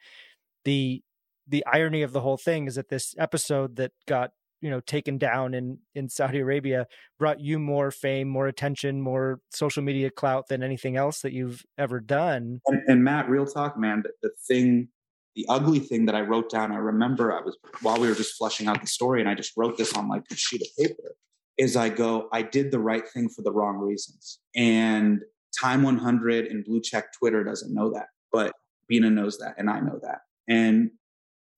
[0.64, 1.04] the
[1.48, 4.32] the irony of the whole thing is that this episode that got
[4.66, 6.88] you know taken down in in Saudi Arabia
[7.20, 11.64] brought you more fame, more attention, more social media clout than anything else that you've
[11.78, 12.62] ever done.
[12.66, 14.88] And, and Matt, real talk, man, the, the thing,
[15.36, 18.38] the ugly thing that I wrote down, I remember I was while we were just
[18.38, 21.16] fleshing out the story, and I just wrote this on like a sheet of paper.
[21.60, 25.22] Is I go, I did the right thing for the wrong reasons, and
[25.62, 28.52] Time 100 and Blue Check Twitter doesn't know that, but
[28.92, 30.22] Beena knows that, and I know that.
[30.50, 30.90] And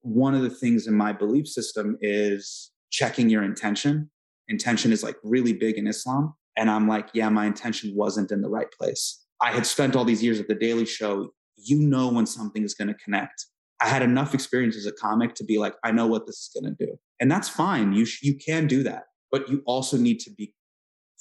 [0.02, 4.10] one of the things in my belief system is checking your intention.
[4.48, 6.34] Intention is like really big in Islam.
[6.58, 9.24] And I'm like, yeah, my intention wasn't in the right place.
[9.40, 11.30] I had spent all these years at the Daily Show.
[11.58, 13.46] You know when something is going to connect.
[13.80, 16.50] I had enough experience as a comic to be like, I know what this is
[16.60, 17.94] going to do, and that's fine.
[17.94, 20.56] You sh- you can do that, but you also need to be.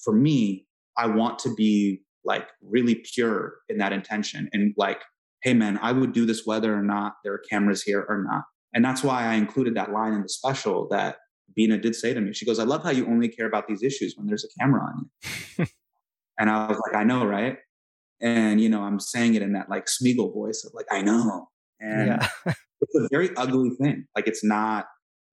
[0.03, 5.03] For me, I want to be like really pure in that intention, and like,
[5.43, 8.45] hey man, I would do this whether or not there are cameras here or not.
[8.73, 11.17] And that's why I included that line in the special that
[11.59, 12.33] Beena did say to me.
[12.33, 14.83] She goes, I love how you only care about these issues when there's a camera
[14.83, 15.11] on
[15.59, 15.67] you.
[16.39, 17.59] and I was like, I know, right?
[18.21, 21.49] And, you know, I'm saying it in that like Smeagol voice of like, I know.
[21.81, 22.29] And yeah.
[22.47, 24.07] it's a very ugly thing.
[24.15, 24.87] Like, it's not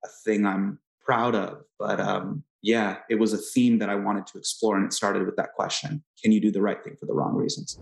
[0.03, 1.63] a thing I'm proud of.
[1.79, 4.77] But um, yeah, it was a theme that I wanted to explore.
[4.77, 7.35] And it started with that question Can you do the right thing for the wrong
[7.35, 7.79] reasons?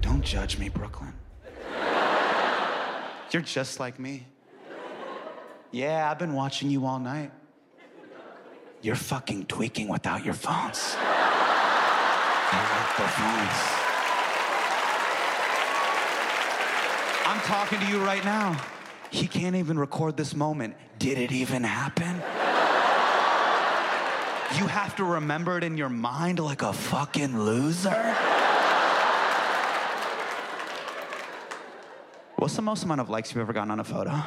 [0.00, 1.14] Don't judge me, Brooklyn.
[3.30, 4.26] You're just like me.
[5.74, 7.32] Yeah, I've been watching you all night.
[8.80, 10.94] You're fucking tweaking without your phones.
[10.96, 13.58] I like the phones.
[17.26, 18.56] I'm talking to you right now.
[19.10, 20.76] He can't even record this moment.
[21.00, 22.22] Did it even happen?
[24.56, 28.14] You have to remember it in your mind like a fucking loser.
[32.36, 34.22] What's the most amount of likes you've ever gotten on a photo?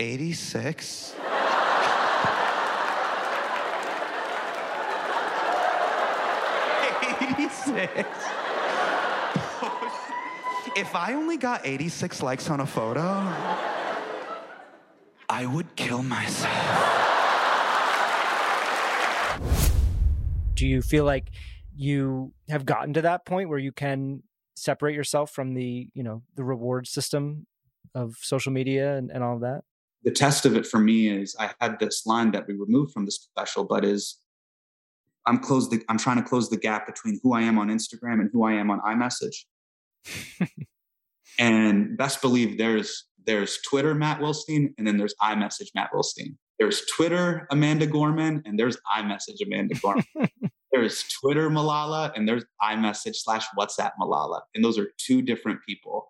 [0.00, 1.14] 86.
[7.20, 8.08] Eighty-six.
[10.74, 13.02] if I only got 86 likes on a photo,
[15.28, 16.48] I would kill myself.
[20.54, 21.30] Do you feel like
[21.76, 24.22] you have gotten to that point where you can
[24.56, 27.46] separate yourself from the, you know, the reward system
[27.94, 29.64] of social media and, and all of that?
[30.02, 33.04] The test of it for me is I had this line that we removed from
[33.04, 34.18] the special, but is
[35.26, 38.20] I'm close the I'm trying to close the gap between who I am on Instagram
[38.20, 39.44] and who I am on iMessage.
[41.38, 46.36] and best believe there's there's Twitter Matt Wilstein and then there's iMessage Matt Wilstein.
[46.58, 50.04] There's Twitter Amanda Gorman and there's iMessage Amanda Gorman.
[50.72, 54.40] there's Twitter Malala and there's iMessage slash WhatsApp Malala.
[54.54, 56.08] And those are two different people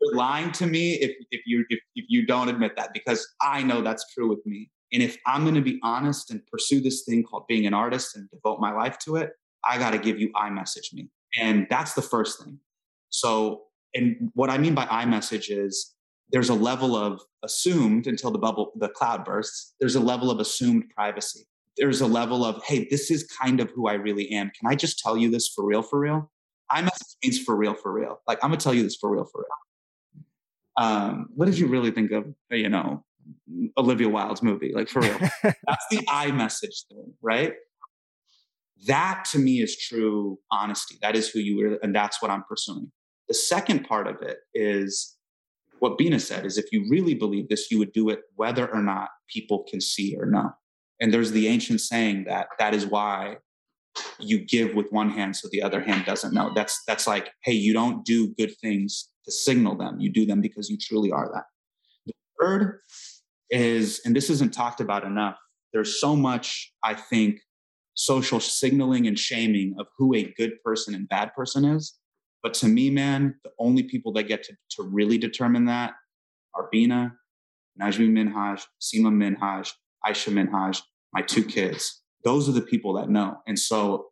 [0.00, 3.62] you're lying to me if, if you if, if you don't admit that because i
[3.62, 4.70] know that's true with me.
[4.92, 8.16] And if i'm going to be honest and pursue this thing called being an artist
[8.16, 9.30] and devote my life to it
[9.64, 11.10] i got to give you iMessage me.
[11.40, 12.58] And that's the first thing.
[13.10, 13.62] So
[13.94, 15.94] and what i mean by iMessage is
[16.30, 19.74] there's a level of assumed until the bubble the cloud bursts.
[19.80, 21.46] There's a level of assumed privacy.
[21.76, 24.50] There's a level of hey this is kind of who i really am.
[24.58, 26.30] Can i just tell you this for real for real?
[26.72, 28.20] iMessage means for real for real.
[28.26, 29.46] Like i'm gonna tell you this for real for real
[30.76, 33.04] um, what did you really think of, you know,
[33.78, 34.72] Olivia Wilde's movie?
[34.74, 35.18] Like for real.
[35.42, 37.54] That's the iMessage thing, right?
[38.86, 40.96] That to me is true honesty.
[41.00, 42.92] That is who you are, and that's what I'm pursuing.
[43.28, 45.16] The second part of it is
[45.78, 48.82] what Beena said is if you really believe this, you would do it whether or
[48.82, 50.50] not people can see or know.
[51.00, 53.38] And there's the ancient saying that that is why
[54.18, 56.52] you give with one hand so the other hand doesn't know.
[56.54, 60.00] That's that's like, hey, you don't do good things to signal them.
[60.00, 61.44] You do them because you truly are that.
[62.06, 62.80] The third
[63.50, 65.36] is, and this isn't talked about enough,
[65.72, 67.40] there's so much, I think,
[67.94, 71.98] social signaling and shaming of who a good person and bad person is.
[72.42, 75.94] But to me, man, the only people that get to, to really determine that
[76.54, 77.12] are Beena,
[77.80, 79.70] Najmi Minhaj, Seema Minhaj,
[80.06, 80.82] Aisha Minhaj,
[81.12, 82.02] my two kids.
[82.24, 83.38] Those are the people that know.
[83.46, 84.06] And so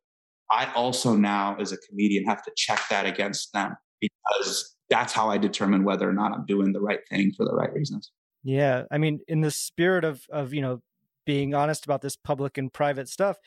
[0.51, 5.31] I also now, as a comedian, have to check that against them because that's how
[5.31, 8.13] I determine whether or not I'm doing the right thing for the right reasons.
[8.45, 10.83] Yeah, I mean, in the spirit of of you know
[11.25, 13.39] being honest about this public and private stuff,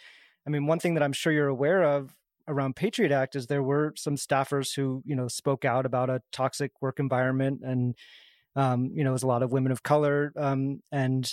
[0.47, 2.15] I mean, one thing that I'm sure you're aware of
[2.47, 6.21] around Patriot Act is there were some staffers who you know spoke out about a
[6.31, 7.95] toxic work environment, and
[8.55, 11.29] um, you know, was a lot of women of color, um, and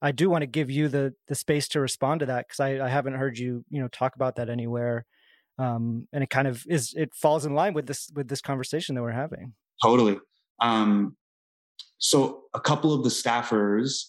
[0.00, 2.86] I do want to give you the the space to respond to that because I,
[2.86, 5.06] I haven't heard you you know talk about that anywhere
[5.58, 8.94] um, and it kind of is it falls in line with this with this conversation
[8.94, 10.18] that we're having totally
[10.60, 11.16] um,
[11.98, 14.04] so a couple of the staffers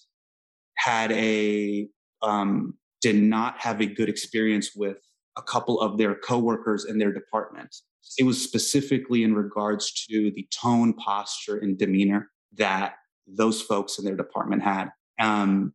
[0.76, 1.88] had a
[2.22, 4.98] um, did not have a good experience with
[5.38, 7.76] a couple of their coworkers in their department.
[8.18, 12.96] It was specifically in regards to the tone, posture, and demeanor that
[13.28, 14.90] those folks in their department had.
[15.20, 15.74] Um,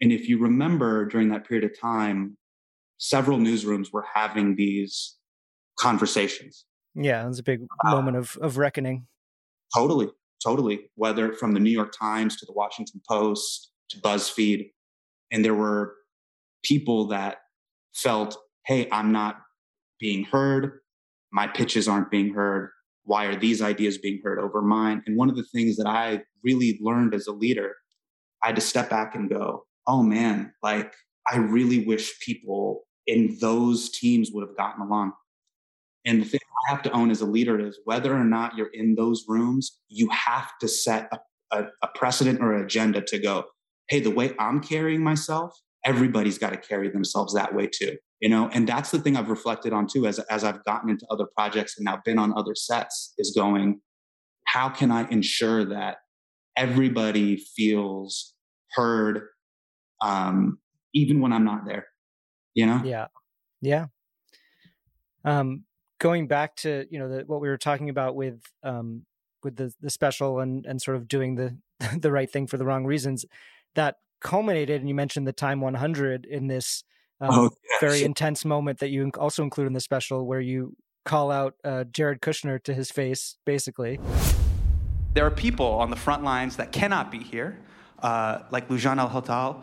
[0.00, 2.36] and if you remember during that period of time,
[2.98, 5.16] several newsrooms were having these
[5.78, 6.64] conversations.
[6.94, 9.06] Yeah, it was a big uh, moment of, of reckoning.
[9.74, 10.08] Totally,
[10.42, 10.90] totally.
[10.94, 14.70] Whether from the New York Times to the Washington Post to BuzzFeed.
[15.30, 15.94] And there were
[16.64, 17.38] people that
[17.94, 18.36] felt,
[18.66, 19.36] hey, I'm not
[20.00, 20.80] being heard.
[21.32, 22.70] My pitches aren't being heard.
[23.04, 25.02] Why are these ideas being heard over mine?
[25.06, 27.74] And one of the things that I really learned as a leader,
[28.42, 30.92] I had to step back and go, oh man, like
[31.30, 35.12] I really wish people in those teams would have gotten along.
[36.04, 38.72] And the thing I have to own as a leader is whether or not you're
[38.72, 41.18] in those rooms, you have to set a,
[41.56, 43.44] a, a precedent or an agenda to go,
[43.88, 47.96] hey, the way I'm carrying myself, everybody's got to carry themselves that way too.
[48.20, 51.06] You know, and that's the thing I've reflected on too as, as I've gotten into
[51.10, 53.80] other projects and now been on other sets is going,
[54.44, 55.98] how can I ensure that
[56.56, 58.34] everybody feels
[58.72, 59.28] heard,
[60.00, 60.58] um,
[60.94, 61.88] even when I'm not there?
[62.56, 62.82] You know?
[62.84, 63.06] Yeah.
[63.60, 63.86] Yeah.
[65.24, 65.64] Um,
[65.98, 69.04] going back to, you know, the, what we were talking about with, um,
[69.44, 71.56] with the, the special and, and sort of doing the,
[71.98, 73.24] the right thing for the wrong reasons
[73.74, 76.82] that culminated, and you mentioned the time 100 in this
[77.20, 77.80] um, oh, yes.
[77.80, 81.84] very intense moment that you also include in the special, where you call out uh,
[81.84, 84.00] Jared Kushner to his face, basically.
[85.14, 87.58] There are people on the front lines that cannot be here,
[88.02, 89.62] uh, like Loujain Al Hathloul,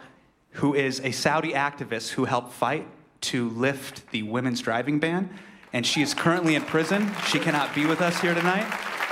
[0.54, 2.88] who is a Saudi activist who helped fight
[3.22, 5.30] to lift the women's driving ban.
[5.72, 7.12] And she is currently in prison.
[7.28, 8.66] She cannot be with us here tonight.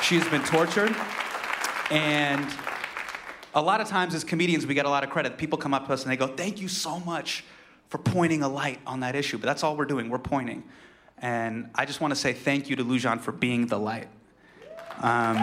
[0.04, 0.96] She has been tortured.
[1.90, 2.46] And
[3.54, 5.38] a lot of times as comedians, we get a lot of credit.
[5.38, 7.44] People come up to us and they go, Thank you so much
[7.90, 9.38] for pointing a light on that issue.
[9.38, 10.64] But that's all we're doing, we're pointing.
[11.18, 14.08] And I just want to say thank you to Loujain for being the light.
[15.02, 15.38] Um,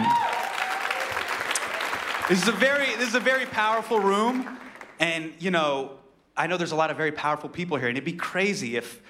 [2.28, 4.59] this is a very this is a very powerful room,
[5.01, 5.92] and you know
[6.36, 9.01] I know there's a lot of very powerful people here, and it'd be crazy if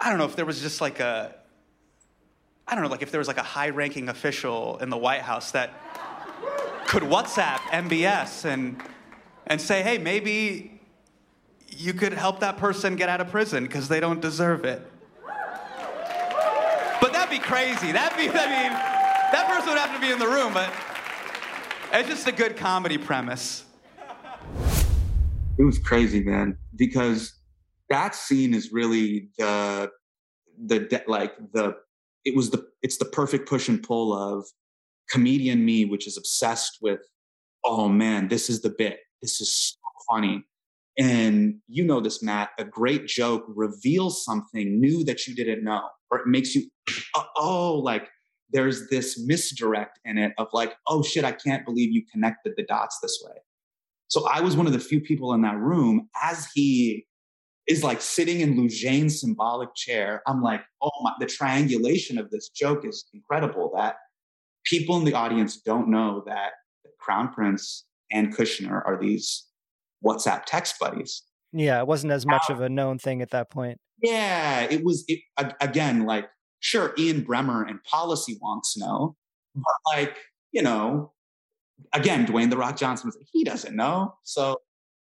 [0.00, 1.34] I don't know if there was just like a
[2.66, 5.50] I don't know like if there was like a high-ranking official in the White House
[5.52, 5.70] that
[6.86, 8.80] could WhatsApp MBS and,
[9.46, 10.80] and say, hey, maybe
[11.68, 14.80] you could help that person get out of prison because they don't deserve it.
[17.00, 17.92] But that'd be crazy.
[17.92, 20.72] That'd be, I mean, that person would have to be in the room, but
[21.92, 23.64] it's just a good comedy premise.
[25.56, 27.32] It was crazy, man, because
[27.88, 29.90] that scene is really the,
[30.66, 31.76] the, like, the,
[32.24, 34.46] it was the, it's the perfect push and pull of
[35.10, 37.00] comedian me, which is obsessed with,
[37.64, 38.98] oh man, this is the bit.
[39.22, 39.78] This is so
[40.10, 40.44] funny.
[40.98, 45.88] And you know this, Matt, a great joke reveals something new that you didn't know,
[46.10, 46.68] or it makes you,
[47.14, 48.08] uh, oh, like
[48.50, 52.64] there's this misdirect in it of like, oh shit, I can't believe you connected the
[52.64, 53.36] dots this way.
[54.08, 57.06] So I was one of the few people in that room as he
[57.66, 60.22] is like sitting in Loujain's symbolic chair.
[60.26, 63.96] I'm like, oh my, the triangulation of this joke is incredible that
[64.64, 66.52] people in the audience don't know that
[67.00, 69.46] Crown Prince and Kushner are these
[70.04, 71.22] WhatsApp text buddies.
[71.52, 73.78] Yeah, it wasn't as much uh, of a known thing at that point.
[74.02, 75.20] Yeah, it was it,
[75.60, 76.28] again like
[76.60, 79.16] sure Ian Bremmer and policy wonks know,
[79.54, 80.16] but like
[80.52, 81.12] you know,
[81.92, 84.14] again Dwayne the Rock Johnson was like, he doesn't know.
[84.22, 84.56] So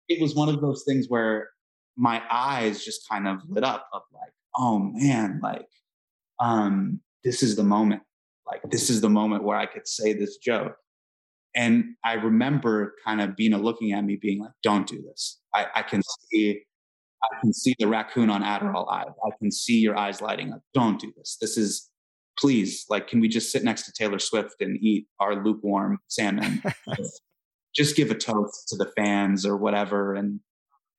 [0.08, 1.48] it was one of those things where
[1.96, 5.68] my eyes just kind of lit up of like, oh man, like
[6.38, 8.02] um, this is the moment
[8.46, 10.76] like this is the moment where I could say this joke.
[11.54, 15.40] And I remember kind of Beena looking at me, being like, "Don't do this.
[15.54, 16.62] I, I can see,
[17.22, 19.04] I can see the raccoon on Adderall eye.
[19.04, 20.60] I can see your eyes lighting up.
[20.74, 21.38] Don't do this.
[21.40, 21.90] This is,
[22.39, 26.62] please, like, can we just sit next to Taylor Swift and eat our lukewarm salmon?
[27.74, 30.41] just give a toast to the fans or whatever, and,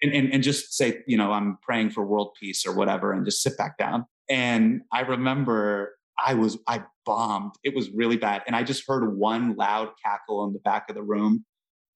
[0.02, 3.26] and and and just say, you know, I'm praying for world peace or whatever, and
[3.26, 4.06] just sit back down.
[4.30, 7.54] And I remember I was, I bombed.
[7.64, 8.44] It was really bad.
[8.48, 11.46] And I just heard one loud cackle in the back of the room.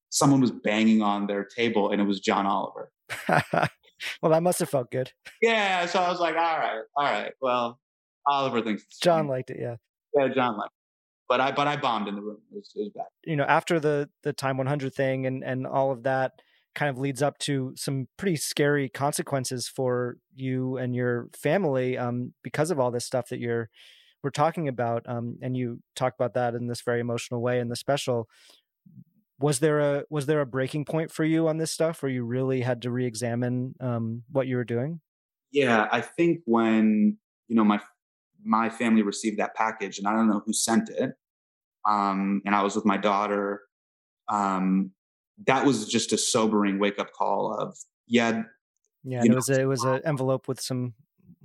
[0.10, 2.92] Someone was banging on their table and it was John Oliver.
[3.30, 5.12] well, that must have felt good.
[5.42, 5.86] Yeah.
[5.86, 7.34] So I was like, all right, all right.
[7.42, 7.80] Well,
[8.26, 9.58] Oliver thinks John liked it.
[9.60, 9.76] Yeah.
[10.16, 10.34] Yeah.
[10.34, 10.78] John liked it.
[11.28, 12.40] But I, but I bombed in the room.
[12.52, 13.06] It was, it was bad.
[13.24, 16.34] You know, after the, the time 100 thing and, and all of that,
[16.74, 22.34] kind of leads up to some pretty scary consequences for you and your family um,
[22.44, 23.70] because of all this stuff that you're
[24.24, 27.70] we're talking about, um, and you talk about that in this very emotional way in
[27.70, 28.28] the special.
[29.40, 32.24] was there a was there a breaking point for you on this stuff where you
[32.24, 35.02] really had to re-examine um, what you were doing?
[35.52, 37.18] Yeah, I think when
[37.48, 37.82] you know my
[38.44, 41.12] my family received that package, and I don't know who sent it,
[41.88, 43.62] um, and I was with my daughter.
[44.28, 44.92] Um,
[45.48, 47.76] that was just a sobering wake up call of
[48.08, 48.44] yeah,
[49.04, 49.24] yeah.
[49.24, 50.94] It was a, it was an envelope with some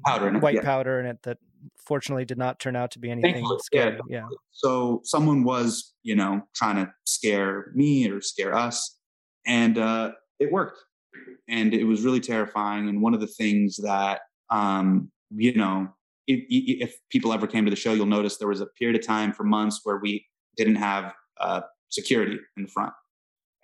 [0.04, 0.62] powder, white yeah.
[0.62, 1.38] powder in it that
[1.78, 4.00] fortunately did not turn out to be anything Thankfully, scary.
[4.08, 4.18] Yeah.
[4.20, 4.26] yeah.
[4.52, 8.98] So someone was, you know, trying to scare me or scare us,
[9.46, 10.78] and uh, it worked.
[11.48, 12.88] And it was really terrifying.
[12.88, 14.20] And one of the things that,
[14.50, 15.88] um, you know,
[16.26, 19.06] if, if, people ever came to the show, you'll notice there was a period of
[19.06, 21.60] time for months where we didn't have uh,
[21.90, 22.92] security in the front,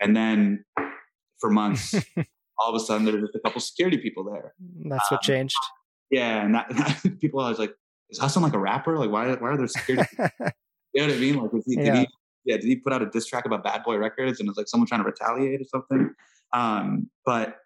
[0.00, 0.64] and then
[1.40, 1.94] for months.
[2.58, 4.54] all of a sudden, there was just a couple security people there.
[4.84, 5.56] That's what um, changed.
[6.10, 6.68] Yeah, and that,
[7.02, 7.74] that people always like,
[8.10, 8.98] is Hassan like a rapper?
[8.98, 10.08] Like, why, why are there security?
[10.18, 11.36] you know what I mean?
[11.36, 11.82] Like, he, yeah.
[11.82, 12.08] did he,
[12.44, 14.68] yeah, did he put out a diss track about Bad Boy Records and it's like
[14.68, 16.14] someone trying to retaliate or something?
[16.52, 17.56] Um, but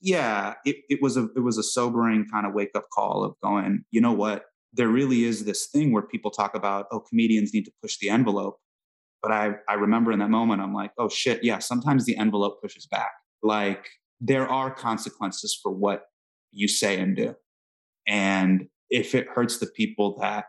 [0.00, 3.34] yeah, it, it was a it was a sobering kind of wake up call of
[3.42, 4.44] going, you know what?
[4.72, 8.08] There really is this thing where people talk about, oh, comedians need to push the
[8.10, 8.58] envelope.
[9.22, 12.62] But I I remember in that moment, I'm like, oh shit, yeah, sometimes the envelope
[12.62, 13.10] pushes back.
[13.42, 13.86] Like
[14.20, 16.04] there are consequences for what
[16.52, 17.34] you say and do.
[18.06, 20.46] And if it hurts the people that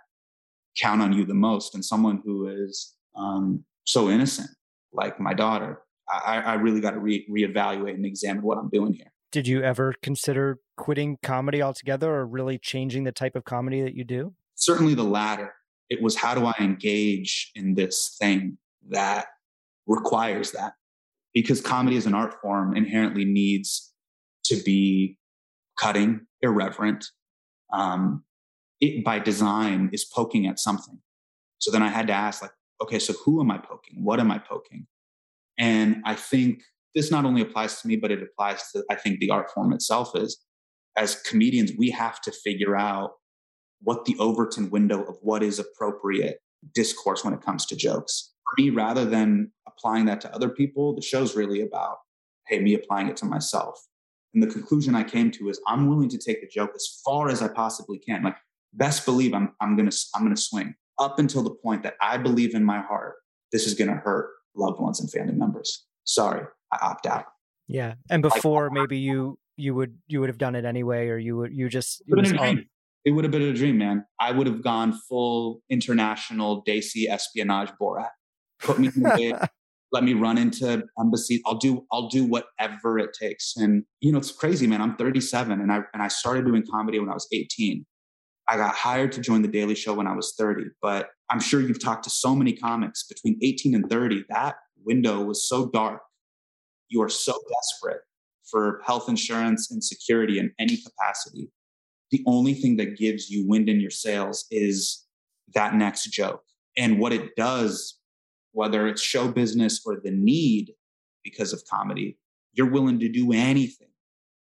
[0.78, 4.50] count on you the most and someone who is um, so innocent
[4.94, 8.94] like my daughter i, I really got to re- reevaluate and examine what i'm doing
[8.94, 13.82] here did you ever consider quitting comedy altogether or really changing the type of comedy
[13.82, 15.54] that you do certainly the latter
[15.90, 18.58] it was how do i engage in this thing
[18.90, 19.28] that
[19.88, 20.74] requires that
[21.34, 23.94] because comedy as an art form inherently needs
[24.44, 25.18] to be
[25.80, 27.06] cutting irreverent
[27.72, 28.24] um,
[28.82, 31.00] it by design is poking at something.
[31.60, 32.52] So then I had to ask, like,
[32.82, 34.04] okay, so who am I poking?
[34.04, 34.88] What am I poking?
[35.58, 36.64] And I think
[36.96, 39.74] this not only applies to me, but it applies to, I think, the art form
[39.74, 40.40] itself is
[40.98, 43.12] as comedians, we have to figure out
[43.82, 46.40] what the Overton window of what is appropriate
[46.74, 48.34] discourse when it comes to jokes.
[48.44, 51.98] For me, rather than applying that to other people, the show's really about,
[52.48, 53.82] hey, me applying it to myself.
[54.34, 57.30] And the conclusion I came to is I'm willing to take the joke as far
[57.30, 58.24] as I possibly can.
[58.24, 58.38] Like
[58.74, 62.56] best believe I'm I'm gonna I'm gonna swing up until the point that I believe
[62.56, 63.16] in my heart
[63.52, 65.86] this is gonna hurt loved ones and family members.
[66.06, 67.26] Sorry, I opt out.
[67.68, 71.18] Yeah, and before like, maybe you you would you would have done it anyway, or
[71.18, 72.56] you would you just it, was all...
[73.06, 74.06] it would have been a dream, man.
[74.20, 78.10] I would have gone full international Desi espionage Borat.
[78.62, 79.50] Put me in the
[79.92, 81.42] let me run into embassy.
[81.46, 83.56] I'll do I'll do whatever it takes.
[83.58, 84.82] And you know, it's crazy, man.
[84.82, 87.86] I'm 37 and I and I started doing comedy when I was 18.
[88.48, 91.62] I got hired to join The Daily Show when I was 30, but I'm sure
[91.62, 94.26] you've talked to so many comics between 18 and 30.
[94.30, 96.02] That window was so dark.
[96.92, 98.02] You are so desperate
[98.50, 101.50] for health insurance and security in any capacity.
[102.12, 105.06] The only thing that gives you wind in your sails is
[105.56, 106.44] that next joke.
[106.78, 107.98] And what it does,
[108.52, 110.74] whether it's show business or the need
[111.24, 112.18] because of comedy,
[112.52, 113.88] you're willing to do anything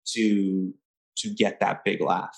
[0.07, 0.73] to
[1.19, 2.37] to get that big laugh.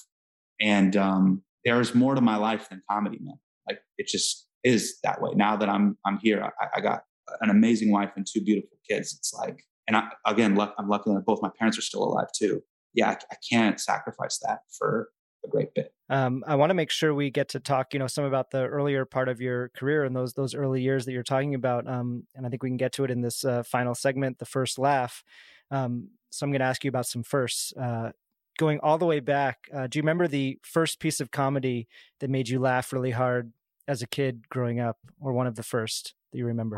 [0.62, 3.40] And um, there's more to my life than comedy, man.
[3.68, 5.32] Like it just is that way.
[5.34, 7.02] Now that I'm I'm here, I, I got
[7.42, 9.16] an amazing wife and two beautiful kids.
[9.18, 12.28] It's like, and I, again, luck, I'm lucky that both my parents are still alive
[12.36, 12.62] too.
[12.94, 15.10] Yeah, I, I can't sacrifice that for
[15.46, 15.94] a great bit.
[16.10, 18.66] Um, I want to make sure we get to talk, you know, some about the
[18.66, 21.88] earlier part of your career and those those early years that you're talking about.
[21.88, 24.46] Um, and I think we can get to it in this uh, final segment, the
[24.46, 25.24] first laugh.
[25.70, 27.74] Um, so I'm going to ask you about some firsts.
[27.74, 28.12] Uh,
[28.58, 31.88] going all the way back, uh, do you remember the first piece of comedy
[32.20, 33.52] that made you laugh really hard
[33.88, 36.78] as a kid growing up, or one of the first that you remember?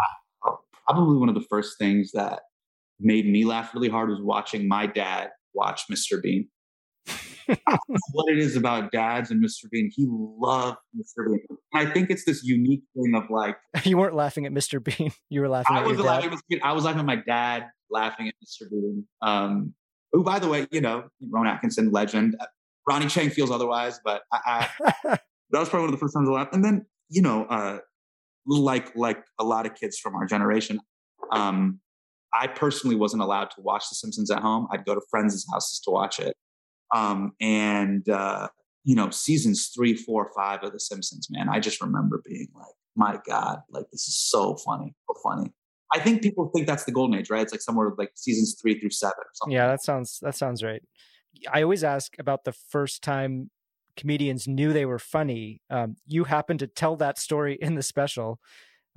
[0.86, 2.41] Probably one of the first things that
[3.00, 6.22] made me laugh really hard was watching my dad watch Mr.
[6.22, 6.47] Bean.
[8.12, 9.70] what it is about dads and Mr.
[9.72, 9.89] Bean.
[9.91, 11.26] He loved Mr.
[11.26, 11.39] Bean.
[11.74, 14.84] And I think it's this unique thing of like you weren't laughing at Mr.
[14.84, 15.12] Bean.
[15.30, 16.00] You were laughing I at was.
[16.00, 18.70] Laughing, I was laughing at my dad laughing at Mr.
[18.70, 19.06] Bean.
[19.22, 19.74] Um,
[20.12, 22.36] who, by the way, you know, Rowan Atkinson, legend.
[22.88, 24.93] Ronny Chieng feels otherwise, but I, I,
[25.52, 26.56] that was probably one of the first times I laughed.
[26.56, 27.80] And then, you know, uh,
[28.47, 30.80] like like a lot of kids from our generation,
[31.32, 31.80] um,
[32.34, 34.67] I personally wasn't allowed to watch The Simpsons at home.
[34.71, 36.36] I'd go to friends' houses to watch it.
[36.93, 38.49] Um, and uh,
[38.84, 42.73] you know, seasons three, four, five of The Simpsons, man, I just remember being like,
[42.95, 45.53] my God, like this is so funny, so funny.
[45.91, 47.41] I think people think that's the golden age, right?
[47.41, 49.55] It's like somewhere like seasons three through seven or something.
[49.55, 50.84] Yeah, that sounds that sounds right.
[51.51, 53.49] I always ask about the first time
[53.97, 55.61] comedians knew they were funny.
[55.69, 58.39] Um, you happen to tell that story in the special.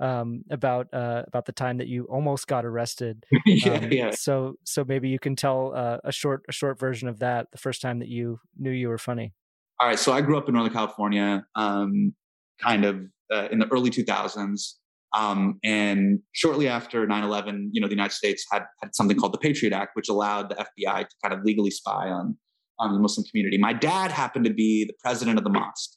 [0.03, 3.25] Um, about uh, about the time that you almost got arrested.
[3.45, 4.11] yeah, Um, yeah.
[4.11, 7.47] So so maybe you can tell uh, a short a short version of that.
[7.51, 9.33] The first time that you knew you were funny.
[9.79, 9.97] All right.
[9.97, 12.13] So I grew up in Northern California, um,
[12.61, 14.73] kind of uh, in the early 2000s.
[15.15, 19.33] Um, and shortly after 9 11, you know, the United States had, had something called
[19.33, 22.35] the Patriot Act, which allowed the FBI to kind of legally spy on,
[22.79, 23.59] on the Muslim community.
[23.59, 25.91] My dad happened to be the president of the mosque,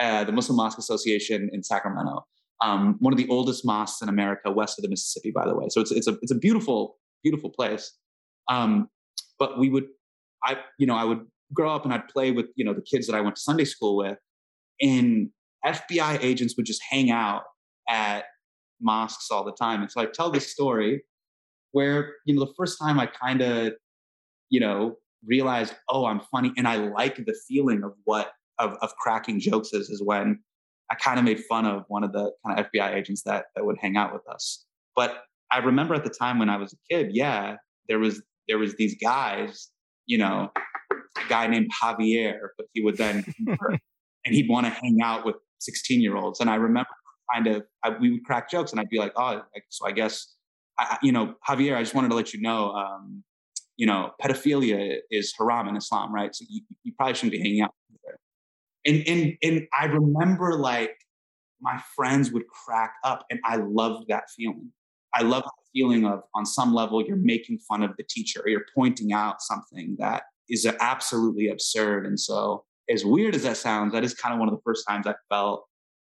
[0.00, 2.24] uh, the Muslim Mosque Association in Sacramento,
[2.62, 5.66] um, one of the oldest mosques in America, west of the Mississippi, by the way.
[5.68, 7.92] So it's, it's, a, it's a beautiful, beautiful place.
[8.48, 8.88] Um,
[9.38, 9.86] but we would,
[10.44, 13.06] I, you know, I would grow up and I'd play with, you know, the kids
[13.08, 14.18] that I went to Sunday school with.
[14.80, 15.30] And
[15.66, 17.42] FBI agents would just hang out
[17.88, 18.24] at
[18.80, 19.82] mosques all the time.
[19.82, 21.02] And so I tell this story
[21.72, 23.72] where, you know, the first time I kind of,
[24.50, 26.52] you know, realized, oh, I'm funny.
[26.56, 30.40] And I like the feeling of what, of, of cracking jokes is, is when
[30.92, 33.64] I kind of made fun of one of the kind of FBI agents that, that
[33.64, 34.66] would hang out with us.
[34.94, 37.56] But I remember at the time when I was a kid, yeah,
[37.88, 39.70] there was, there was these guys,
[40.04, 40.50] you know,
[40.92, 43.80] a guy named Javier, but he would then convert,
[44.26, 46.40] and he'd want to hang out with 16 year olds.
[46.40, 46.90] And I remember
[47.32, 49.40] kind of, I, we would crack jokes and I'd be like, oh,
[49.70, 50.34] so I guess,
[50.78, 53.24] I, you know, Javier, I just wanted to let you know, um,
[53.78, 56.34] you know, pedophilia is haram in Islam, right?
[56.34, 57.70] So you, you probably shouldn't be hanging out
[58.04, 58.18] there.
[58.84, 60.96] And, and, and I remember like
[61.60, 64.72] my friends would crack up and I loved that feeling.
[65.14, 68.48] I love the feeling of, on some level, you're making fun of the teacher, or
[68.48, 72.06] you're pointing out something that is absolutely absurd.
[72.06, 74.84] And so, as weird as that sounds, that is kind of one of the first
[74.88, 75.66] times I felt,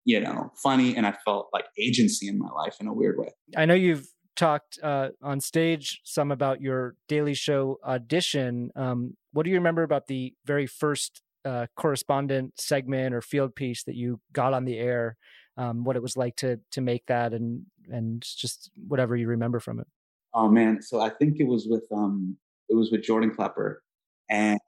[0.04, 3.30] you know, funny and I felt like agency in my life in a weird way.
[3.56, 4.06] I know you've
[4.36, 8.70] talked uh, on stage some about your Daily Show audition.
[8.76, 13.84] Um, what do you remember about the very first uh, correspondent segment or field piece
[13.84, 15.16] that you got on the air?
[15.56, 19.58] Um, what it was like to to make that, and and just whatever you remember
[19.60, 19.86] from it.
[20.34, 22.36] Oh man, so I think it was with um
[22.68, 23.82] it was with Jordan Klepper,
[24.30, 24.60] and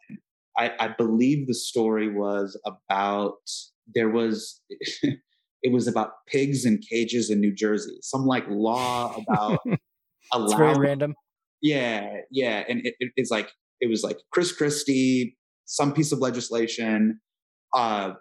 [0.59, 3.39] I, I believe the story was about
[3.95, 9.61] there was it was about pigs in cages in New Jersey, some like law about
[10.33, 11.14] It's allowing very random.
[11.62, 13.51] Yeah, yeah, and it, it, it's like
[13.81, 15.37] it was like Chris Christie,
[15.71, 17.21] some piece of legislation
[17.75, 18.12] uh,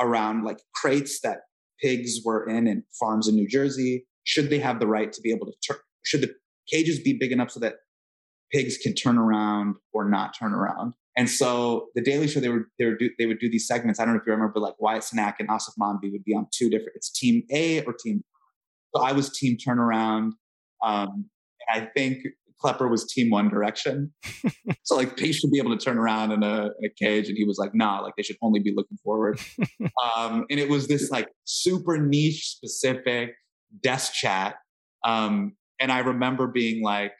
[0.00, 1.42] around like crates that
[1.80, 4.04] pigs were in in farms in New Jersey.
[4.24, 5.78] Should they have the right to be able to turn?
[6.04, 6.34] Should the
[6.70, 7.76] cages be big enough so that
[8.52, 10.94] pigs can turn around or not turn around?
[11.16, 14.00] And so the Daily Show, they would they would do they would do these segments.
[14.00, 16.48] I don't know if you remember, like Wyatt Cenac and Aasif Mandvi would be on
[16.52, 16.92] two different.
[16.96, 18.24] It's Team A or Team.
[18.94, 20.32] So I was Team Turnaround.
[20.84, 21.26] Um,
[21.70, 22.18] I think
[22.60, 24.12] Klepper was Team One Direction.
[24.82, 27.36] so like pigs should be able to turn around in a, in a cage, and
[27.36, 29.38] he was like, nah, like they should only be looking forward.
[29.80, 33.34] um, and it was this like super niche specific
[33.82, 34.56] desk chat.
[35.04, 37.12] Um, and I remember being like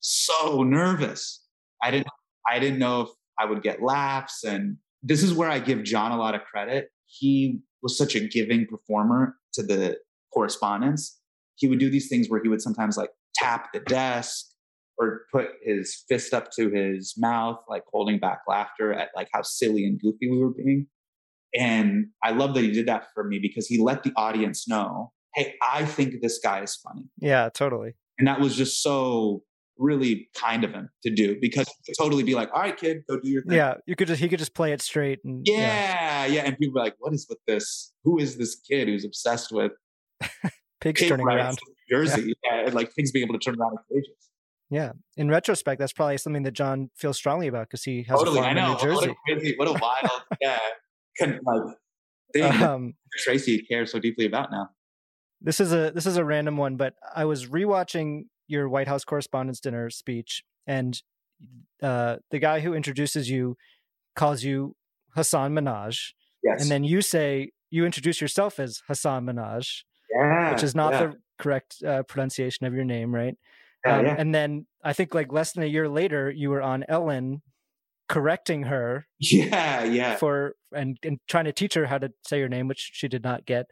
[0.00, 1.42] so nervous.
[1.82, 2.08] I didn't
[2.48, 4.44] I didn't know if I would get laughs.
[4.44, 6.88] And this is where I give Jon a lot of credit.
[7.06, 9.98] He was such a giving performer to the
[10.32, 11.18] correspondence.
[11.56, 14.46] He would do these things where he would sometimes like tap the desk
[14.98, 19.42] or put his fist up to his mouth, like holding back laughter at like how
[19.42, 20.86] silly and goofy we were being.
[21.56, 25.12] And I love that he did that for me because he let the audience know,
[25.34, 27.04] hey, I think this guy is funny.
[27.18, 27.94] Yeah, totally.
[28.18, 29.42] And that was just so
[29.76, 31.68] really kind of him to do because
[31.98, 33.56] totally be like, all right, kid, go do your thing.
[33.56, 36.42] Yeah, you could just he could just play it straight and Yeah, yeah.
[36.42, 37.92] And people were like, what is with this?
[38.04, 39.72] Who is this kid who's obsessed with
[40.80, 41.58] pigs pig turning around.
[41.90, 42.34] Jersey?
[42.44, 42.66] Yeah.
[42.66, 44.30] and like pigs being able to turn around in cages.
[44.74, 44.92] Yeah.
[45.16, 48.42] In retrospect, that's probably something that Jon feels strongly about because he has Totally, a
[48.42, 48.64] farm I know.
[48.64, 49.16] in New What a Jersey.
[49.28, 50.58] crazy, what a wild, yeah,
[51.18, 51.76] kind of like
[52.32, 54.70] thing Um, Tracey cares so deeply about now.
[55.40, 59.04] this is a this is a random one, but I was rewatching your White House
[59.04, 61.00] Correspondents' Dinner speech, and
[61.82, 63.56] uh, the guy who introduces you
[64.16, 64.74] calls you
[65.14, 66.12] Hassan Minaj,
[66.42, 66.62] Yes.
[66.62, 71.06] and then you say you introduce yourself as Hassan Minaj, yeah, which is not yeah.
[71.06, 73.36] the correct uh, pronunciation of your name, right?
[73.84, 74.16] Yeah, Um, yeah.
[74.18, 77.42] And then I think like less than a year later, you were on Ellen
[78.08, 80.16] correcting her Yeah, yeah.
[80.16, 83.22] for and, and trying to teach her how to say your name, which she did
[83.22, 83.66] not get.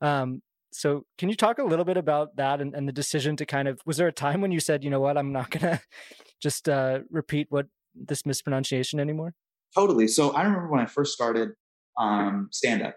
[0.00, 0.42] Um,
[0.72, 3.68] so can you talk a little bit about that and, and the decision to kind
[3.68, 5.80] of was there a time when you said, you know what, I'm not gonna
[6.42, 9.34] just uh, repeat what this mispronunciation anymore?
[9.74, 10.08] Totally.
[10.08, 11.50] So I remember when I first started
[11.98, 12.96] um, stand up.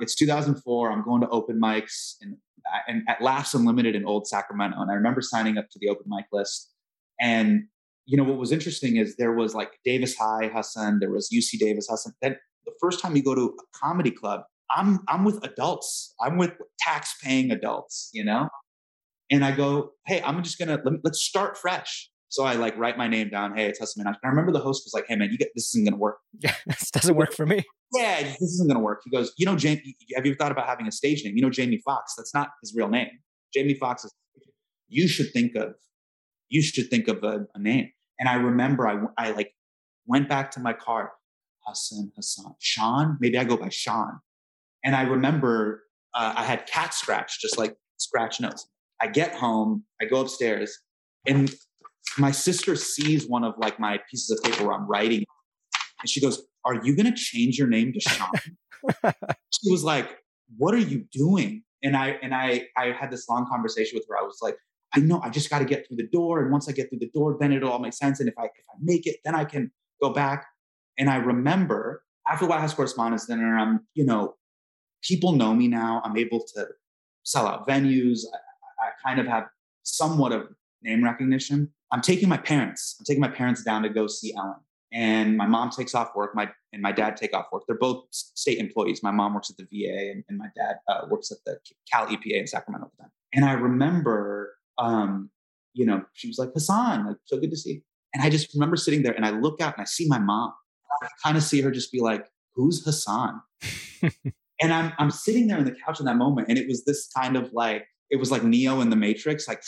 [0.00, 0.90] It's 2004.
[0.90, 2.36] I'm going to open mics and,
[2.88, 4.80] and at Laughs Unlimited in Old Sacramento.
[4.80, 6.72] And I remember signing up to the open mic list.
[7.20, 7.64] And
[8.06, 11.58] you know what was interesting is there was like Davis High Hassan, there was UC
[11.58, 12.14] Davis Hassan.
[12.22, 16.14] Then the first time you go to a comedy club, I'm I'm with adults.
[16.20, 18.48] I'm with tax paying adults, you know?
[19.30, 22.10] And I go, hey, I'm just gonna let let's start fresh.
[22.36, 23.56] So I like write my name down.
[23.56, 24.16] Hey, it's Hasan Minhaj.
[24.22, 26.18] I remember the host was like, hey man, you get this isn't gonna work.
[26.38, 27.64] Yeah, this doesn't work for me.
[27.94, 29.00] Yeah, this isn't gonna work.
[29.06, 31.34] He goes, you know, Jamie, have you thought about having a stage name?
[31.34, 32.12] You know, Jamie Foxx.
[32.14, 33.08] That's not his real name.
[33.54, 34.12] Jamie Foxx is.
[34.86, 35.76] You should think of,
[36.50, 37.88] you should think of a, a name.
[38.18, 39.54] And I remember I I like
[40.04, 41.12] went back to my car.
[41.66, 43.16] Hassan, Hassan, Sean.
[43.18, 44.20] Maybe I go by Sean.
[44.84, 48.68] And I remember uh, I had cat scratch, just like scratch notes.
[49.00, 50.78] I get home, I go upstairs,
[51.26, 51.50] and
[52.18, 55.24] my sister sees one of like my pieces of paper where I'm writing,
[56.00, 58.30] and she goes, "Are you going to change your name to Sean?"
[59.50, 60.18] she was like,
[60.56, 64.16] "What are you doing?" And I and I I had this long conversation with her.
[64.18, 64.56] I was like,
[64.94, 67.00] "I know, I just got to get through the door, and once I get through
[67.00, 68.20] the door, then it'll all make sense.
[68.20, 69.70] And if I if I make it, then I can
[70.02, 70.46] go back."
[70.98, 74.34] And I remember after White House Correspondents' Dinner, I'm you know
[75.02, 76.02] people know me now.
[76.04, 76.66] I'm able to
[77.22, 78.20] sell out venues.
[78.32, 79.44] I, I kind of have
[79.82, 80.48] somewhat of
[80.82, 81.72] name recognition.
[81.92, 82.96] I'm taking my parents.
[82.98, 84.56] I'm taking my parents down to go see Ellen.
[84.92, 86.34] And my mom takes off work.
[86.34, 87.64] My and my dad take off work.
[87.66, 89.02] They're both state employees.
[89.02, 91.58] My mom works at the VA, and, and my dad uh, works at the
[91.92, 92.90] Cal EPA in Sacramento.
[93.34, 95.30] And I remember, um,
[95.74, 97.80] you know, she was like, Hassan, like, so good to see you.
[98.14, 100.52] And I just remember sitting there, and I look out and I see my mom.
[101.02, 103.42] I kind of see her just be like, "Who's Hassan?"
[104.02, 107.08] and I'm I'm sitting there on the couch in that moment, and it was this
[107.14, 109.60] kind of like it was like Neo in the Matrix, like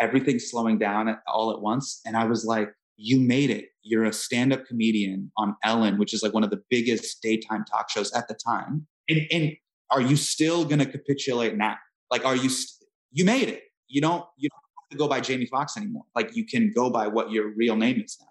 [0.00, 3.66] everything slowing down all at once, and I was like, "You made it!
[3.82, 7.90] You're a stand-up comedian on Ellen, which is like one of the biggest daytime talk
[7.90, 9.52] shows at the time, and and
[9.90, 11.76] are you still gonna capitulate now?
[12.10, 13.64] Like, are you st- you made it?
[13.88, 16.04] You don't you don't have to go by Jamie Foxx anymore.
[16.14, 18.26] Like, you can go by what your real name is now."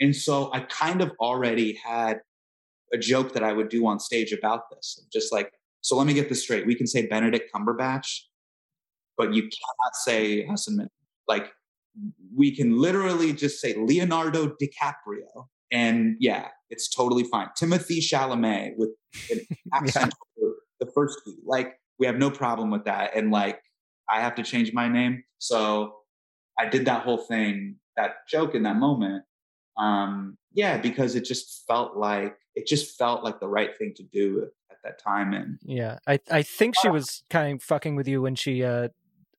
[0.00, 2.20] And so I kind of already had
[2.92, 5.06] a joke that I would do on stage about this.
[5.12, 6.66] Just like, so let me get this straight.
[6.66, 8.22] We can say Benedict Cumberbatch,
[9.16, 10.88] but you cannot say Hasan Minhaj.
[11.26, 11.52] Like,
[12.36, 15.46] we can literally just say Leonardo DiCaprio.
[15.70, 17.48] And yeah, it's totally fine.
[17.58, 18.90] Timothée Chalamet with
[19.30, 19.40] an
[19.72, 20.48] accent yeah.
[20.80, 21.36] the first key.
[21.44, 23.16] Like, we have no problem with that.
[23.16, 23.60] And like,
[24.08, 25.24] I have to change my name.
[25.38, 25.94] So
[26.58, 29.24] I did that whole thing, that joke in that moment
[29.76, 34.02] um, yeah, because it just felt like it just felt like the right thing to
[34.02, 35.32] do at that time.
[35.32, 38.88] And yeah, I I think she was kind of fucking with you when she uh,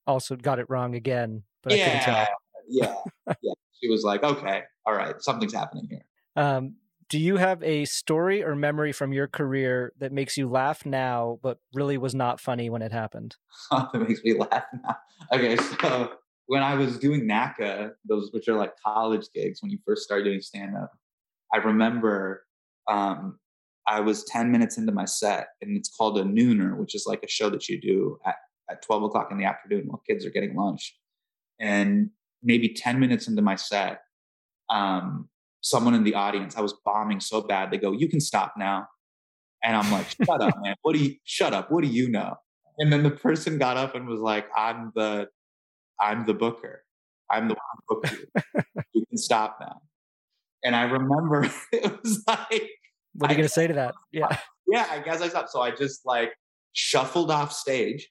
[0.07, 1.43] also got it wrong again.
[1.63, 2.25] But yeah,
[2.67, 2.95] yeah,
[3.41, 3.53] yeah.
[3.81, 6.05] She was like, okay, all right, something's happening here.
[6.35, 6.75] Um,
[7.09, 11.39] do you have a story or memory from your career that makes you laugh now,
[11.43, 13.35] but really was not funny when it happened?
[13.71, 14.95] that makes me laugh now.
[15.31, 16.11] Okay, so
[16.47, 20.23] when I was doing NACA, those which are like college gigs when you first start
[20.23, 20.91] doing stand up,
[21.53, 22.45] I remember
[22.87, 23.39] um,
[23.87, 27.23] I was 10 minutes into my set and it's called a nooner, which is like
[27.23, 28.35] a show that you do at,
[28.69, 30.95] at 12 o'clock in the afternoon while kids are getting lunch.
[31.59, 32.09] And
[32.43, 34.01] maybe 10 minutes into my set,
[34.69, 35.29] um,
[35.61, 38.87] someone in the audience, I was bombing so bad, they go, You can stop now.
[39.63, 40.75] And I'm like, Shut up, man.
[40.81, 41.71] What do you, shut up.
[41.71, 42.35] What do you know?
[42.77, 45.27] And then the person got up and was like, I'm the
[45.99, 46.83] I'm the booker.
[47.31, 48.83] I'm the one who booked you.
[48.93, 49.81] you can stop now.
[50.63, 52.69] And I remember it was like,
[53.13, 53.95] what are you going to say to that?
[54.11, 54.37] Yeah.
[54.67, 55.51] Yeah, I guess I stopped.
[55.51, 56.33] So I just like
[56.73, 58.09] shuffled off stage.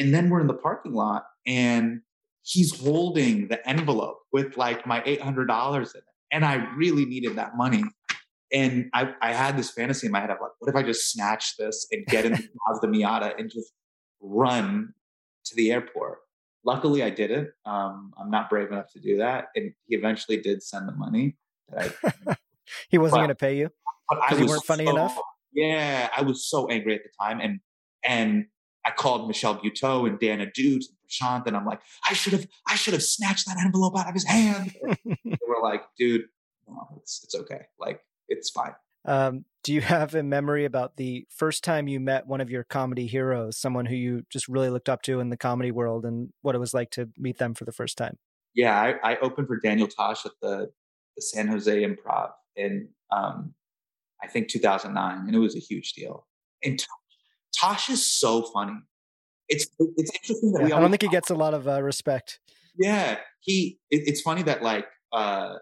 [0.00, 2.00] And then we're in the parking lot and
[2.42, 6.04] he's holding the envelope with like my $800 in it.
[6.32, 7.84] And I really needed that money.
[8.50, 11.12] And I, I had this fantasy in my head of like, what if I just
[11.12, 13.72] snatch this and get in the Mazda Miata and just
[14.22, 14.94] run
[15.44, 16.20] to the airport?
[16.64, 17.50] Luckily, I didn't.
[17.66, 19.48] Um, I'm not brave enough to do that.
[19.54, 21.36] And he eventually did send the money.
[21.78, 21.92] I,
[22.88, 23.70] he wasn't going to pay you
[24.08, 25.18] because you weren't funny so, enough.
[25.52, 27.60] Yeah, I was so angry at the time, and
[28.04, 28.46] and
[28.84, 32.46] I called Michelle Buteau and Dan Ahdoot and Prashanth, and I'm like, I should have,
[32.68, 34.74] I should have snatched that envelope out of his hand.
[35.04, 36.24] they were like, dude,
[36.68, 38.72] no, it's it's okay, like it's fine.
[39.04, 42.64] Um, do you have a memory about the first time you met one of your
[42.64, 46.32] comedy heroes, someone who you just really looked up to in the comedy world, and
[46.42, 48.16] what it was like to meet them for the first time?
[48.54, 50.70] Yeah, I, I opened for Daniel Tosh at the,
[51.16, 53.54] the San Jose Improv in um,
[54.22, 56.26] I think 2009, and it was a huge deal.
[56.64, 56.84] And
[57.60, 58.78] Tosh is so funny.
[59.48, 60.72] It's it's interesting that yeah, we.
[60.72, 62.40] I don't think he gets a lot of uh, respect.
[62.78, 63.78] Yeah, he.
[63.90, 65.56] It, it's funny that like uh,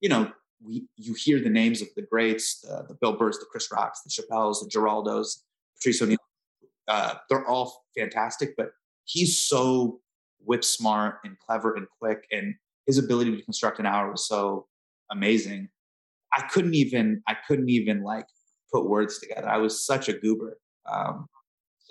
[0.00, 0.30] you know
[0.64, 4.00] we you hear the names of the greats, the, the Bill Burrs, the Chris Rocks,
[4.02, 5.42] the Chappelles, the Geraldos,
[5.76, 6.18] Patrice O'Neal.
[6.88, 8.70] Uh, they're all fantastic, but
[9.04, 10.00] he's so
[10.44, 12.54] whip smart and clever and quick, and
[12.86, 14.66] his ability to construct an hour was so
[15.10, 15.68] amazing.
[16.32, 18.26] I couldn't even I couldn't even like
[18.72, 19.48] put words together.
[19.48, 20.58] I was such a goober.
[20.90, 21.28] Um,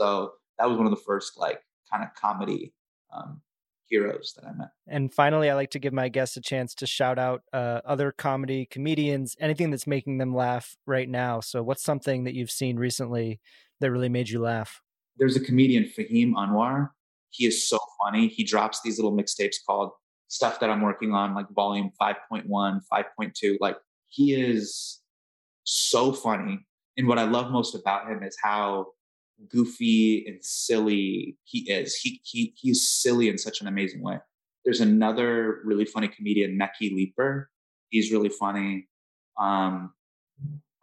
[0.01, 1.59] so that was one of the first like
[1.91, 2.73] kind of comedy
[3.15, 3.41] um,
[3.87, 4.69] heroes that I met.
[4.87, 8.11] And finally, I like to give my guests a chance to shout out uh, other
[8.11, 11.39] comedy comedians, anything that's making them laugh right now.
[11.39, 13.39] So, what's something that you've seen recently
[13.79, 14.81] that really made you laugh?
[15.17, 16.89] There's a comedian, Fahim Anwar.
[17.29, 18.27] He is so funny.
[18.27, 19.91] He drops these little mixtapes called
[20.29, 23.57] Stuff That I'm Working On, like volume 5.1, 5.2.
[23.59, 23.77] Like,
[24.07, 24.99] he is
[25.63, 26.65] so funny.
[26.97, 28.87] And what I love most about him is how
[29.49, 31.95] goofy and silly he is.
[31.95, 34.19] He he he's silly in such an amazing way.
[34.63, 37.49] There's another really funny comedian, Mekhi Leeper.
[37.89, 38.87] He's really funny.
[39.39, 39.93] Um,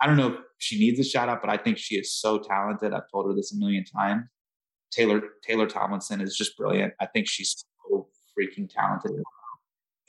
[0.00, 2.38] I don't know if she needs a shout out, but I think she is so
[2.38, 2.92] talented.
[2.92, 4.24] I've told her this a million times.
[4.90, 6.94] Taylor Taylor Tomlinson is just brilliant.
[7.00, 9.22] I think she's so freaking talented.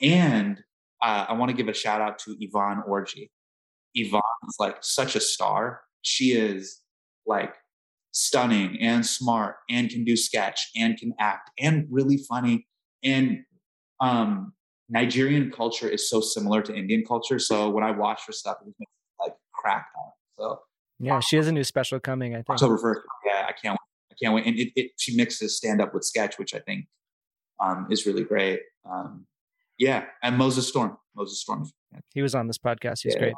[0.00, 0.62] And
[1.02, 3.30] uh, I want to give a shout out to Yvonne Orji.
[3.94, 5.82] Yvonne is like such a star.
[6.02, 6.80] She is
[7.26, 7.54] like
[8.12, 12.66] stunning and smart and can do sketch and can act and really funny.
[13.02, 13.44] And
[14.00, 14.52] um,
[14.88, 17.38] Nigerian culture is so similar to Indian culture.
[17.38, 18.86] So when I watch her stuff, it makes me
[19.20, 20.12] like crack on.
[20.38, 20.60] So
[20.98, 22.34] yeah, she has a new special coming.
[22.34, 23.00] I think October first.
[23.24, 23.78] Yeah, I can't.
[24.10, 24.46] I can't wait.
[24.46, 26.86] And it, it she mixes stand up with sketch, which I think
[27.60, 28.60] um, is really great.
[28.90, 29.26] Um,
[29.78, 30.98] yeah, and Moses Storm.
[31.14, 31.70] Moses Storm.
[32.12, 33.00] He was on this podcast.
[33.02, 33.20] He's yeah.
[33.20, 33.34] great.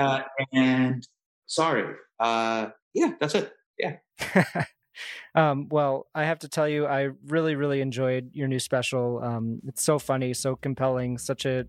[0.00, 0.20] Uh,
[0.52, 1.06] and
[1.46, 1.94] sorry.
[2.18, 3.52] Uh, yeah, that's it.
[3.78, 3.96] Yeah.
[5.34, 9.22] um, well, I have to tell you, I really, really enjoyed your new special.
[9.22, 11.66] Um, it's so funny, so compelling, such a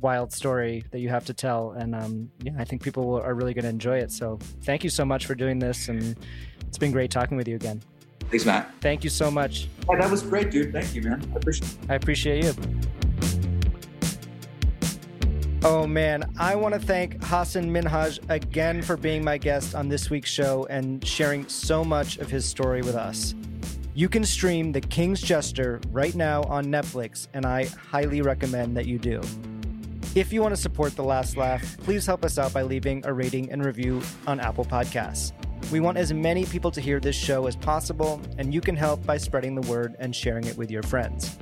[0.00, 3.34] wild story that you have to tell, and um, yeah, I think people will, are
[3.34, 4.12] really going to enjoy it.
[4.12, 6.16] So, thank you so much for doing this, and
[6.66, 7.82] it's been great talking with you again.
[8.30, 8.72] Thanks, Matt.
[8.80, 9.68] Thank you so much.
[9.88, 10.72] Yeah, that was great, dude.
[10.72, 11.22] Thank you, man.
[11.32, 11.70] I appreciate.
[11.70, 11.90] It.
[11.90, 12.54] I appreciate you.
[15.64, 20.08] Oh man, I want to thank Hasan Minhaj again for being my guest on this
[20.08, 23.34] week's show and sharing so much of his story with us.
[23.92, 28.86] You can stream The King's Jester right now on Netflix, and I highly recommend that
[28.86, 29.20] you do.
[30.14, 33.12] If you want to support The Last Laugh, please help us out by leaving a
[33.12, 35.32] rating and review on Apple Podcasts.
[35.72, 39.04] We want as many people to hear this show as possible, and you can help
[39.04, 41.36] by spreading the word and sharing it with your friends.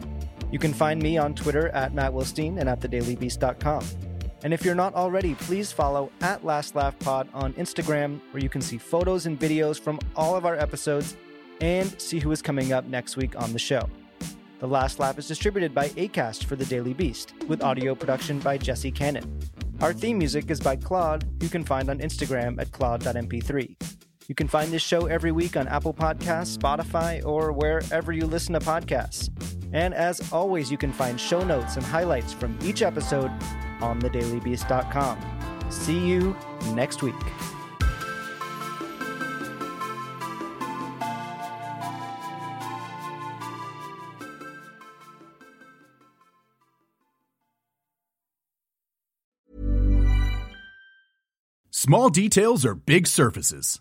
[0.51, 3.85] You can find me on Twitter at Matt Wilstein and at thedailybeast.com.
[4.47, 8.49] And if you're not already, please follow at Last Laugh Pod on Instagram, where you
[8.49, 11.17] can see photos and videos from all of our episodes
[11.61, 13.91] and see who is coming up next week on the show.
[14.61, 18.57] The Last Laugh is distributed by ACAST for The Daily Beast, with audio production by
[18.57, 19.37] Jesse Cannon.
[19.81, 23.96] Our theme music is by Claude, you can find on Instagram at claude.mp3.
[24.29, 28.55] You can find this show every week on Apple Podcasts, Spotify, or wherever you listen
[28.55, 29.31] to podcasts.
[29.73, 33.31] And as always, you can find show notes and highlights from each episode
[33.81, 35.71] on thedailybeast.com.
[35.71, 36.37] See you
[36.75, 37.15] next week.
[51.87, 53.81] Small details are big surfaces,